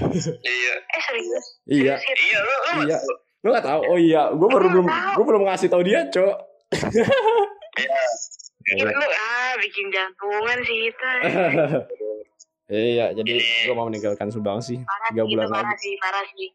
Iya. 0.00 0.74
Eh 0.88 1.02
serius? 1.04 1.46
Iya, 1.68 1.94
Serius, 1.96 2.08
Hit? 2.08 2.18
Iya 2.32 2.38
lu 2.40 2.48
lu. 2.48 2.72
iya. 2.88 2.98
Lu 3.42 3.48
gak 3.52 3.66
tahu? 3.66 3.80
Oh 3.90 3.98
iya, 3.98 4.22
gua 4.32 4.48
baru 4.48 4.66
belum 4.72 4.86
nggak 4.88 5.18
gua 5.18 5.24
belum 5.26 5.42
ngasih 5.50 5.68
tahu 5.68 5.82
dia, 5.84 6.00
Cok. 6.08 6.36
Iya. 8.72 8.84
Lu 8.88 9.04
ah 9.04 9.52
bikin 9.60 9.86
jantungan 9.92 10.58
sih 10.64 10.78
kita. 10.88 11.12
iya, 12.70 13.06
jadi 13.16 13.32
gua 13.66 13.74
mau 13.74 13.86
meninggalkan 13.90 14.30
sumbang 14.30 14.62
sih. 14.62 14.78
Parah 14.82 15.10
Tiga 15.10 15.24
bulan 15.26 15.46
itu 15.46 15.52
parah 15.52 15.66
lagi. 15.66 15.82
sih, 15.82 15.94
parah 15.98 16.24
sih. 16.30 16.48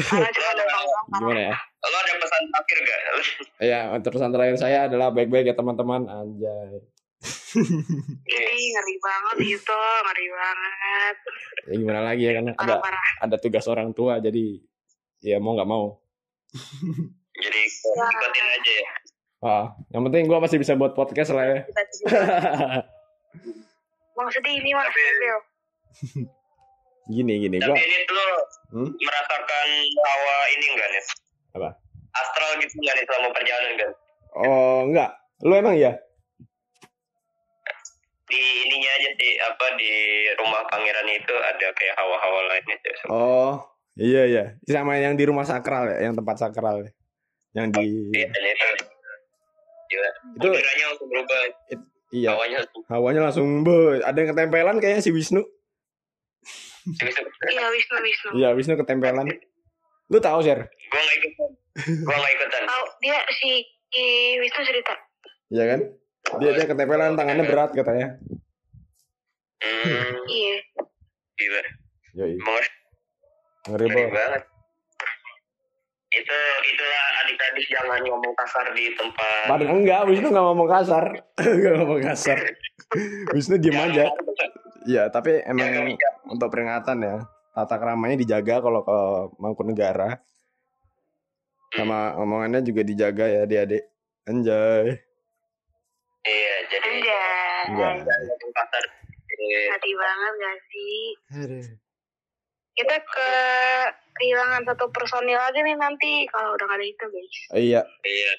Parah 0.00 0.30
cuma. 0.32 0.50
Gimana 1.20 1.40
ya? 1.52 1.54
Lo 1.80 1.96
ada 1.96 2.12
pesan 2.16 2.42
terakhir 2.48 2.78
gak? 2.84 3.00
Ya, 3.70 3.78
terusan 4.00 4.30
terakhir 4.32 4.56
saya 4.56 4.78
adalah 4.88 5.12
baik-baik 5.12 5.52
ya 5.52 5.54
teman-teman. 5.56 6.08
Anjay. 6.08 6.80
Ini 7.20 8.62
ngeri 8.72 8.96
banget 9.02 9.36
itu, 9.44 9.80
ngeri 10.06 10.26
banget. 10.32 11.16
Ya 11.68 11.74
gimana 11.76 12.00
lagi 12.00 12.22
ya 12.24 12.32
karena 12.40 12.52
ada 12.56 12.74
ada 13.20 13.36
tugas 13.36 13.68
orang 13.68 13.92
tua 13.92 14.16
jadi 14.24 14.56
ya 15.20 15.36
mau 15.36 15.52
nggak 15.52 15.68
mau. 15.68 16.00
Jadi 17.36 17.60
ikutin 17.68 18.46
aja 18.48 18.72
ya. 18.72 18.92
Ah, 19.40 19.64
yang 19.92 20.04
penting 20.08 20.28
gua 20.28 20.40
masih 20.40 20.60
bisa 20.60 20.76
buat 20.76 20.96
podcast 20.96 21.32
lah 21.36 21.44
ya. 21.44 21.58
Sedih 24.32 24.54
ini 24.60 24.70
mas. 24.72 24.88
Gini 27.10 27.34
gini 27.38 27.56
Tapi 27.58 27.66
gua. 27.66 27.76
ini 27.76 27.98
tuh 28.04 28.28
Hmm? 28.70 28.86
merasakan 28.86 29.68
hawa 29.98 30.36
ini 30.52 30.66
enggak 30.70 30.88
nih? 30.88 31.04
Apa? 31.58 31.68
Astral 32.12 32.50
gitu 32.58 32.74
enggak 32.78 32.94
nih 32.94 33.04
selama 33.04 33.28
perjalanan 33.30 33.74
kan? 33.74 33.90
Oh, 34.36 34.78
enggak. 34.86 35.10
Lu 35.40 35.52
emang 35.52 35.74
ya? 35.74 35.90
Di 38.24 38.38
ininya 38.62 38.90
aja 38.92 39.10
sih 39.12 39.32
apa 39.42 39.66
di 39.74 39.90
rumah 40.38 40.62
pangeran 40.70 41.08
itu 41.08 41.34
ada 41.34 41.66
kayak 41.74 41.94
hawa-hawa 41.98 42.40
lainnya 42.46 42.76
sih. 42.78 42.94
Oh, 43.10 43.58
iya 43.98 44.22
iya. 44.24 44.44
Sama 44.62 44.94
yang 44.96 45.18
di 45.18 45.26
rumah 45.26 45.42
sakral 45.42 45.90
ya, 45.90 46.06
yang 46.06 46.14
tempat 46.14 46.38
sakral 46.38 46.78
ya. 46.80 46.90
Yang 47.52 47.66
di 47.74 47.86
Iya, 48.14 48.30
dan 48.30 48.44
itu. 48.46 48.66
Gila. 49.90 50.10
itu 50.30 50.46
Udaranya 50.46 50.84
langsung 50.86 51.08
berubah. 51.10 51.38
iya. 52.14 52.28
Hawanya 52.30 52.56
langsung. 52.62 52.82
Hawanya 52.86 53.20
langsung 53.26 53.46
be, 53.60 53.76
ada 53.98 54.14
yang 54.14 54.30
ketempelan 54.30 54.78
kayaknya 54.78 55.02
si 55.02 55.10
Wisnu. 55.10 55.42
Iya 57.46 57.64
Wisnu 57.68 57.96
Wisnu. 57.98 58.28
Iya, 58.34 58.48
Wisnu 58.54 58.74
ketempelan. 58.76 59.26
Lu 60.08 60.18
tahu, 60.18 60.40
Sher? 60.40 60.64
Gua 60.64 61.00
nggak 61.00 61.16
ikutan. 61.18 61.50
Gua 62.02 62.16
nggak 62.16 62.32
ikutan. 62.34 62.62
Tahu 62.66 62.84
dia 63.00 63.18
si, 63.32 63.50
si 63.88 64.02
Wisnu 64.38 64.62
cerita. 64.64 64.94
Iya 65.50 65.64
kan? 65.66 65.80
Dia 66.40 66.50
dia 66.54 66.66
ketempelan 66.66 67.14
tangannya 67.14 67.44
berat 67.44 67.70
katanya. 67.72 68.16
Hmm, 69.60 70.12
Iya. 70.24 70.56
gila. 71.36 71.62
Yoi. 72.16 72.34
Emang 72.36 72.64
Ngeri 73.70 73.86
banget. 74.08 74.42
Itu 76.10 76.36
itulah 76.66 77.02
adik-adik 77.22 77.66
jangan 77.70 78.02
ngomong 78.02 78.34
kasar 78.34 78.66
di 78.74 78.90
tempat. 78.98 79.46
Padahal 79.46 79.78
enggak, 79.78 80.00
Wisnu 80.10 80.26
nggak 80.28 80.46
ngomong 80.48 80.68
kasar. 80.68 81.04
Nggak 81.60 81.74
ngomong 81.78 82.00
kasar. 82.02 82.38
Wisnu 83.36 83.56
diem 83.62 83.78
aja. 83.78 84.10
Iya, 84.88 85.12
tapi 85.12 85.44
emang 85.44 85.96
untuk 86.28 86.48
peringatan 86.48 87.04
ya, 87.04 87.16
tata 87.52 87.76
keramanya 87.76 88.16
dijaga 88.16 88.64
kalau 88.64 88.80
ke 88.80 88.98
Mangkunegara. 89.36 90.20
Sama 91.70 92.18
omongannya 92.18 92.64
juga 92.66 92.82
dijaga 92.82 93.24
ya 93.30 93.46
adik-adik. 93.46 93.84
Anjay. 94.26 94.98
Iya, 96.24 96.54
jadi 96.72 96.88
Anjay. 96.90 98.00
Iya. 99.40 99.68
Sedih 99.72 99.94
banget 99.96 100.32
gak 100.36 100.58
sih? 100.68 101.00
Aduh. 101.32 101.66
Kita 102.76 102.96
ke 103.00 103.30
kehilangan 104.20 104.62
satu 104.68 104.88
personil 104.92 105.38
lagi 105.38 105.60
nih 105.64 105.76
nanti 105.76 106.28
kalau 106.28 106.56
udah 106.56 106.66
gak 106.68 106.78
ada 106.80 106.86
itu 106.86 107.04
guys. 107.08 107.36
Iya. 107.56 107.82
Iya. 108.04 108.32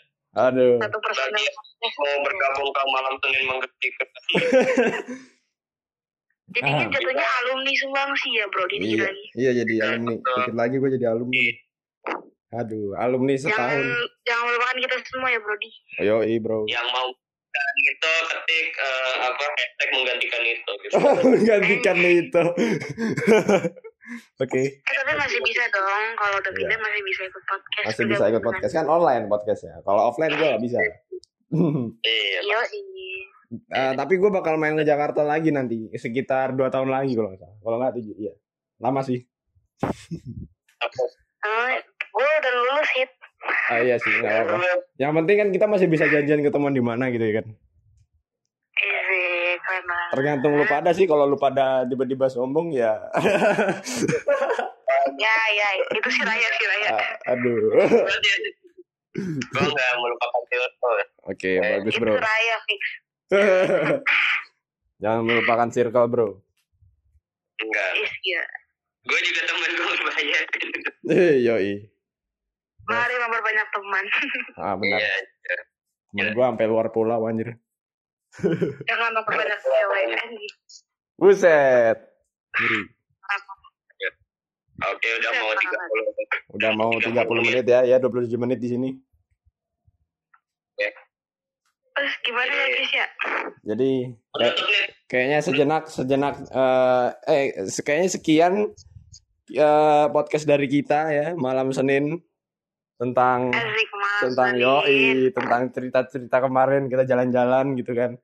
Aduh. 0.52 0.78
Satu 0.78 0.98
personil. 1.02 1.42
Bagi 1.82 1.98
mau 1.98 2.18
bergabung 2.22 2.70
ke 2.70 2.82
malam 2.94 3.14
Senin 3.24 3.44
menggetik. 3.50 3.94
Jadinya 6.52 6.84
Ah. 6.84 6.92
jatuhnya 6.92 7.28
alumni 7.40 7.72
sumbang 7.76 8.10
sih 8.18 8.32
ya 8.34 8.46
bro, 8.46 8.64
dikit 8.66 8.84
Iya, 8.86 9.06
lagi. 9.06 9.26
iya 9.34 9.52
jadi 9.56 9.74
alumni. 9.86 10.16
Dikit 10.20 10.56
lagi 10.56 10.76
gue 10.78 10.90
jadi 10.92 11.06
alumni. 11.08 11.36
nih. 11.38 11.54
Aduh, 12.52 12.92
alumni 12.96 13.34
Jangan 13.34 13.48
setahun. 13.48 13.84
jangan 14.22 14.44
melupakan 14.46 14.78
kita 14.78 14.96
semua 15.06 15.30
ya 15.30 15.40
bro 15.40 15.56
di. 15.56 15.70
Ayo, 15.98 16.16
bro. 16.38 16.60
Yang 16.68 16.88
mau 16.92 17.08
menggantikan 17.08 17.76
itu 17.86 18.12
ketik 18.26 18.68
eh, 18.74 19.14
apa 19.22 19.44
hashtag 19.50 19.90
menggantikan 19.94 20.42
itu 20.46 20.72
gitu. 20.78 20.96
Gantikan 21.48 21.98
itu. 22.02 22.44
Oke, 24.38 24.62
Eh, 24.76 24.94
tapi 24.94 25.12
masih 25.16 25.40
bisa 25.40 25.64
dong 25.70 26.06
kalau 26.18 26.36
udah 26.36 26.52
Iya. 26.52 26.58
pindah 26.58 26.78
masih 26.78 27.02
bisa 27.02 27.22
ikut 27.24 27.44
podcast. 27.46 27.86
masih 27.88 28.06
bisa 28.10 28.24
ikut 28.28 28.44
podcast 28.44 28.74
kan 28.74 28.86
online 28.86 29.24
podcastnya. 29.26 29.80
Kalau 29.82 30.02
offline 30.06 30.34
gue 30.34 30.48
gak 30.50 30.60
bisa. 30.60 30.80
Iya. 30.82 32.40
Yo 32.44 32.60
Eh, 33.52 33.94
tapi 34.00 34.16
gue 34.16 34.32
bakal 34.32 34.56
main 34.56 34.80
ke 34.80 34.88
Jakarta 34.88 35.28
lagi 35.28 35.52
nanti 35.52 35.92
sekitar 35.92 36.56
dua 36.56 36.72
tahun 36.72 36.88
lagi 36.88 37.20
kalau 37.20 37.36
nggak 37.36 37.42
salah. 37.44 37.58
Kalau 37.60 37.78
nggak 37.84 37.94
tujuh, 38.00 38.16
iya. 38.16 38.34
Lama 38.80 39.04
sih. 39.04 39.20
Apa? 40.80 41.02
Eh, 41.44 41.76
gue 41.84 42.28
udah 42.40 42.52
lulus 42.56 42.90
hit. 42.96 43.12
Ah, 43.68 43.80
iya 43.84 44.00
sih, 44.00 44.08
nggak 44.08 44.32
apa-apa. 44.48 44.72
Yang 44.96 45.12
penting 45.20 45.36
kan 45.36 45.50
kita 45.52 45.66
masih 45.68 45.88
bisa 45.92 46.06
janjian 46.08 46.40
ketemuan 46.40 46.72
di 46.72 46.80
mana 46.80 47.12
gitu 47.12 47.28
ya 47.28 47.44
kan. 47.44 47.48
Iya, 48.82 49.54
banget. 49.60 50.10
Tergantung 50.16 50.52
lu 50.56 50.66
pada 50.66 50.90
sih. 50.96 51.06
Kalau 51.06 51.28
lu 51.28 51.36
pada 51.36 51.84
tiba-tiba 51.86 52.32
sombong 52.32 52.72
ya. 52.72 52.96
Ya, 55.18 55.38
ya, 55.54 55.68
itu 55.98 56.10
si 56.14 56.22
Raya, 56.22 56.50
si 56.58 56.66
Raya. 56.66 56.90
Ah, 56.94 57.34
Aduh. 57.34 57.74
Gue 59.52 59.66
nggak 59.66 59.92
melupakan. 60.00 60.42
Oke, 61.30 61.52
bagus 61.60 61.94
itu 61.96 62.02
bro. 62.02 62.16
Raya 62.16 62.58
fix. 62.66 62.82
Jangan 65.02 65.24
melupakan 65.26 65.70
circle 65.72 66.08
bro. 66.12 66.30
Enggak. 67.62 67.90
Is, 68.04 68.14
ya. 68.26 68.44
Gue 69.08 69.20
juga 69.26 69.42
temen 69.50 69.72
gue 69.74 69.96
banyak. 70.06 70.46
Eh, 71.10 71.36
yoi. 71.42 71.74
Mari 72.86 73.16
memperbanyak 73.18 73.68
teman. 73.74 74.06
Ah 74.62 74.76
benar. 74.78 75.00
Iya. 75.00 75.16
Temen 76.12 76.28
gue 76.36 76.46
sampai 76.46 76.68
luar 76.68 76.92
pulau 76.94 77.26
anjir. 77.26 77.56
Jangan 78.90 79.12
memperbanyak 79.16 79.60
cewek 79.64 80.04
anjing. 80.22 80.54
Buset. 81.18 81.98
Ngeri. 82.58 82.82
Oke, 84.82 85.08
udah 85.22 85.32
mau 85.38 85.52
30. 85.54 86.58
Udah 86.58 86.72
mau 86.74 86.92
30 86.98 87.46
menit 87.46 87.66
ya, 87.70 87.86
ya 87.86 88.02
27 88.02 88.34
menit 88.42 88.58
di 88.58 88.70
sini. 88.74 88.90
Terus 92.02 92.16
gimana 92.26 92.50
ya 92.50 92.66
guys 92.68 92.92
ya? 92.92 93.08
Jadi 93.62 93.92
kayak- 94.34 94.58
kayaknya 95.06 95.40
sejenak 95.40 95.84
sejenak 95.86 96.34
eh 96.50 97.08
eh 97.30 97.44
se- 97.70 97.86
kayaknya 97.86 98.10
sekian 98.10 98.54
eh, 99.48 100.06
podcast 100.10 100.50
dari 100.50 100.66
kita 100.66 101.14
ya 101.14 101.28
malam 101.38 101.70
Senin 101.70 102.18
tentang 102.98 103.54
Asik 103.54 103.90
tentang 104.22 104.58
yoi 104.58 105.30
tentang 105.30 105.70
cerita-cerita 105.70 106.42
kemarin 106.42 106.90
kita 106.90 107.06
jalan-jalan 107.06 107.78
gitu 107.78 107.94
kan. 107.94 108.18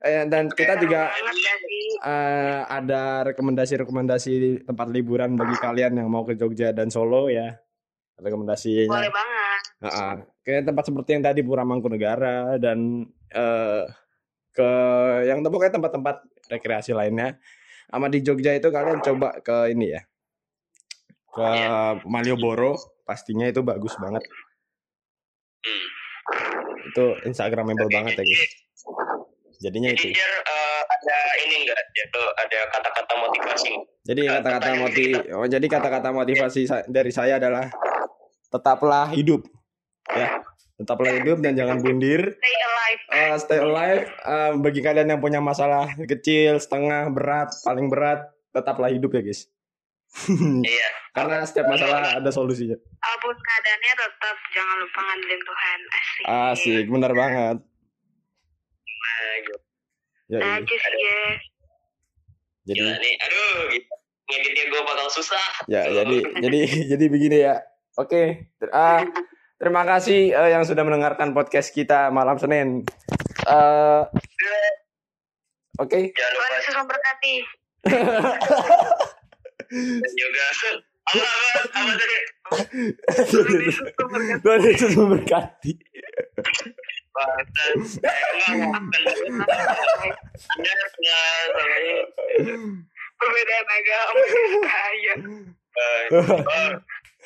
Eh, 0.00 0.28
dan 0.28 0.52
kita 0.52 0.76
juga 0.76 1.08
ya 1.08 1.54
eh, 2.04 2.60
ada 2.68 3.24
rekomendasi-rekomendasi 3.24 4.64
tempat 4.68 4.92
liburan 4.92 5.40
bagi 5.40 5.56
kalian 5.56 5.96
yang 5.96 6.12
mau 6.12 6.20
ke 6.20 6.36
Jogja 6.36 6.76
dan 6.76 6.92
Solo 6.92 7.32
ya. 7.32 7.56
Rekomendasinya 8.16 8.92
Boleh 8.92 9.08
banget. 9.08 9.45
Heeh. 9.84 10.12
Kayak 10.46 10.62
tempat 10.72 10.84
seperti 10.88 11.10
yang 11.18 11.24
tadi 11.26 11.40
Pura 11.44 11.66
Mangkunegara 11.66 12.56
dan 12.56 13.04
eh 13.34 13.84
ke 14.56 14.70
yang 15.28 15.44
pokoknya 15.44 15.76
tempat-tempat 15.76 16.16
rekreasi 16.48 16.96
lainnya. 16.96 17.36
Sama 17.86 18.08
di 18.10 18.24
Jogja 18.24 18.56
itu 18.56 18.72
kalian 18.72 19.04
coba 19.04 19.36
ke 19.44 19.70
ini 19.70 19.94
ya. 19.94 20.02
Ke 21.30 21.50
Malioboro, 22.08 22.80
pastinya 23.04 23.44
itu 23.46 23.60
bagus 23.60 23.94
banget. 24.00 24.24
Hmm. 25.62 25.86
Itu 26.90 27.04
instagramable 27.28 27.92
banget 27.92 28.16
ya 28.16 28.24
guys. 28.24 28.52
Jadinya 29.60 29.90
Jadi 29.92 30.12
itu. 30.12 30.18
Jer, 30.18 30.32
eh, 30.40 30.82
ada 30.84 31.16
ini 31.44 31.54
enggak? 31.64 31.78
Ada 32.16 32.58
kata-kata 32.72 33.14
motivasi. 33.20 33.72
Jadi 34.06 34.20
kata-kata 34.30 34.70
motiv 34.78 35.12
oh, 35.34 35.46
jadi 35.50 35.66
kata-kata 35.66 36.08
motivasi 36.14 36.60
dari 36.86 37.10
saya 37.10 37.42
adalah 37.42 37.68
tetaplah 38.48 39.10
hidup. 39.10 39.42
Ya. 40.14 40.44
Tetaplah 40.76 41.12
hidup 41.16 41.40
dan 41.40 41.56
jangan 41.56 41.80
bundir. 41.80 42.36
Stay 42.36 42.56
alive. 42.60 43.00
Uh, 43.08 43.34
stay 43.40 43.60
alive 43.64 44.02
uh, 44.28 44.52
bagi 44.60 44.84
kalian 44.84 45.16
yang 45.16 45.20
punya 45.24 45.40
masalah 45.40 45.88
kecil, 46.04 46.60
setengah, 46.60 47.08
berat, 47.08 47.48
paling 47.64 47.88
berat, 47.88 48.28
tetaplah 48.52 48.92
hidup 48.92 49.16
ya 49.16 49.22
guys. 49.24 49.48
Iya. 50.64 50.88
Karena 51.16 51.48
setiap 51.48 51.72
masalah 51.72 52.20
ada 52.20 52.28
solusinya. 52.28 52.76
Apa 52.76 53.16
pun 53.24 53.32
keadaannya 53.32 53.94
tetap 53.96 54.36
jangan 54.52 54.76
lupa 54.84 55.00
ngandelin 55.00 55.40
Tuhan. 55.40 55.78
Asik. 55.80 56.24
Asik, 56.28 56.84
benar 56.92 57.12
banget. 57.16 57.56
Nah. 58.84 59.32
Ya, 60.28 60.38
iya. 60.38 60.40
Najis 60.44 60.82
ya. 60.82 61.20
jadi 62.66 62.80
Gila 62.82 62.94
nih. 63.00 63.14
Aduh, 63.24 63.56
gitu. 63.72 63.92
ngeditnya 64.26 64.64
gue 64.74 64.80
bakal 64.82 65.06
susah. 65.08 65.48
ya 65.70 65.86
jadi 65.86 66.16
jadi 66.42 66.60
jadi 66.92 67.04
begini 67.08 67.38
ya. 67.46 67.56
Oke. 67.96 68.52
Ah, 68.74 69.06
terima 69.56 69.82
kasih 69.88 70.32
eh, 70.32 70.48
yang 70.52 70.62
sudah 70.64 70.82
mendengarkan 70.84 71.32
podcast 71.32 71.72
kita 71.72 72.08
malam 72.12 72.36
Senin. 72.36 72.84
Eh, 73.46 74.02
Oke. 75.76 76.12
Jangan 76.16 76.32
lupa 76.32 76.46
Tuhan 76.46 76.56
Yesus 76.56 76.74
memberkati. 76.76 77.34
dan 79.96 80.12
juga 80.18 80.42
apa 81.06 81.22
apa 81.22 81.46
apa 81.70 81.92
tadi 81.94 82.18
Tuhan 84.42 84.60
Yesus 84.64 84.92
memberkati. 84.96 85.72
Perbedaan 93.16 93.66
agama. 93.72 94.20
Bahaya. 94.64 95.14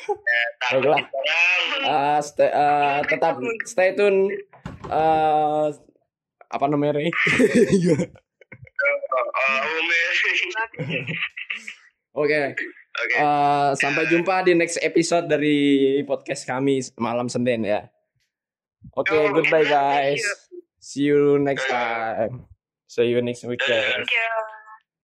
Eh, 0.08 0.48
Baiklah. 0.60 1.00
Ah, 1.84 2.20
stay, 2.24 2.50
ah, 2.52 3.00
tetap 3.04 3.36
stay 3.66 3.94
tune. 3.96 4.30
Ah, 4.88 5.72
apa 6.50 6.64
namanya? 6.66 6.98
Rey? 6.98 7.08
oh, 7.10 7.12
oh. 9.28 9.60
Oke. 12.20 12.40
oke 12.50 12.64
Ah, 13.22 13.70
sampai 13.78 14.10
jumpa 14.10 14.42
di 14.42 14.58
next 14.58 14.82
episode 14.82 15.30
dari 15.30 16.02
podcast 16.04 16.42
kami 16.44 16.82
malam 16.98 17.30
Senin 17.30 17.62
ya. 17.62 17.86
Oke, 18.96 19.14
Yo, 19.14 19.30
goodbye 19.30 19.68
guys. 19.68 20.24
See 20.80 21.04
you 21.06 21.38
next 21.38 21.68
time. 21.68 22.48
See 22.88 23.06
you 23.06 23.22
next 23.22 23.44
weekend. 23.44 24.08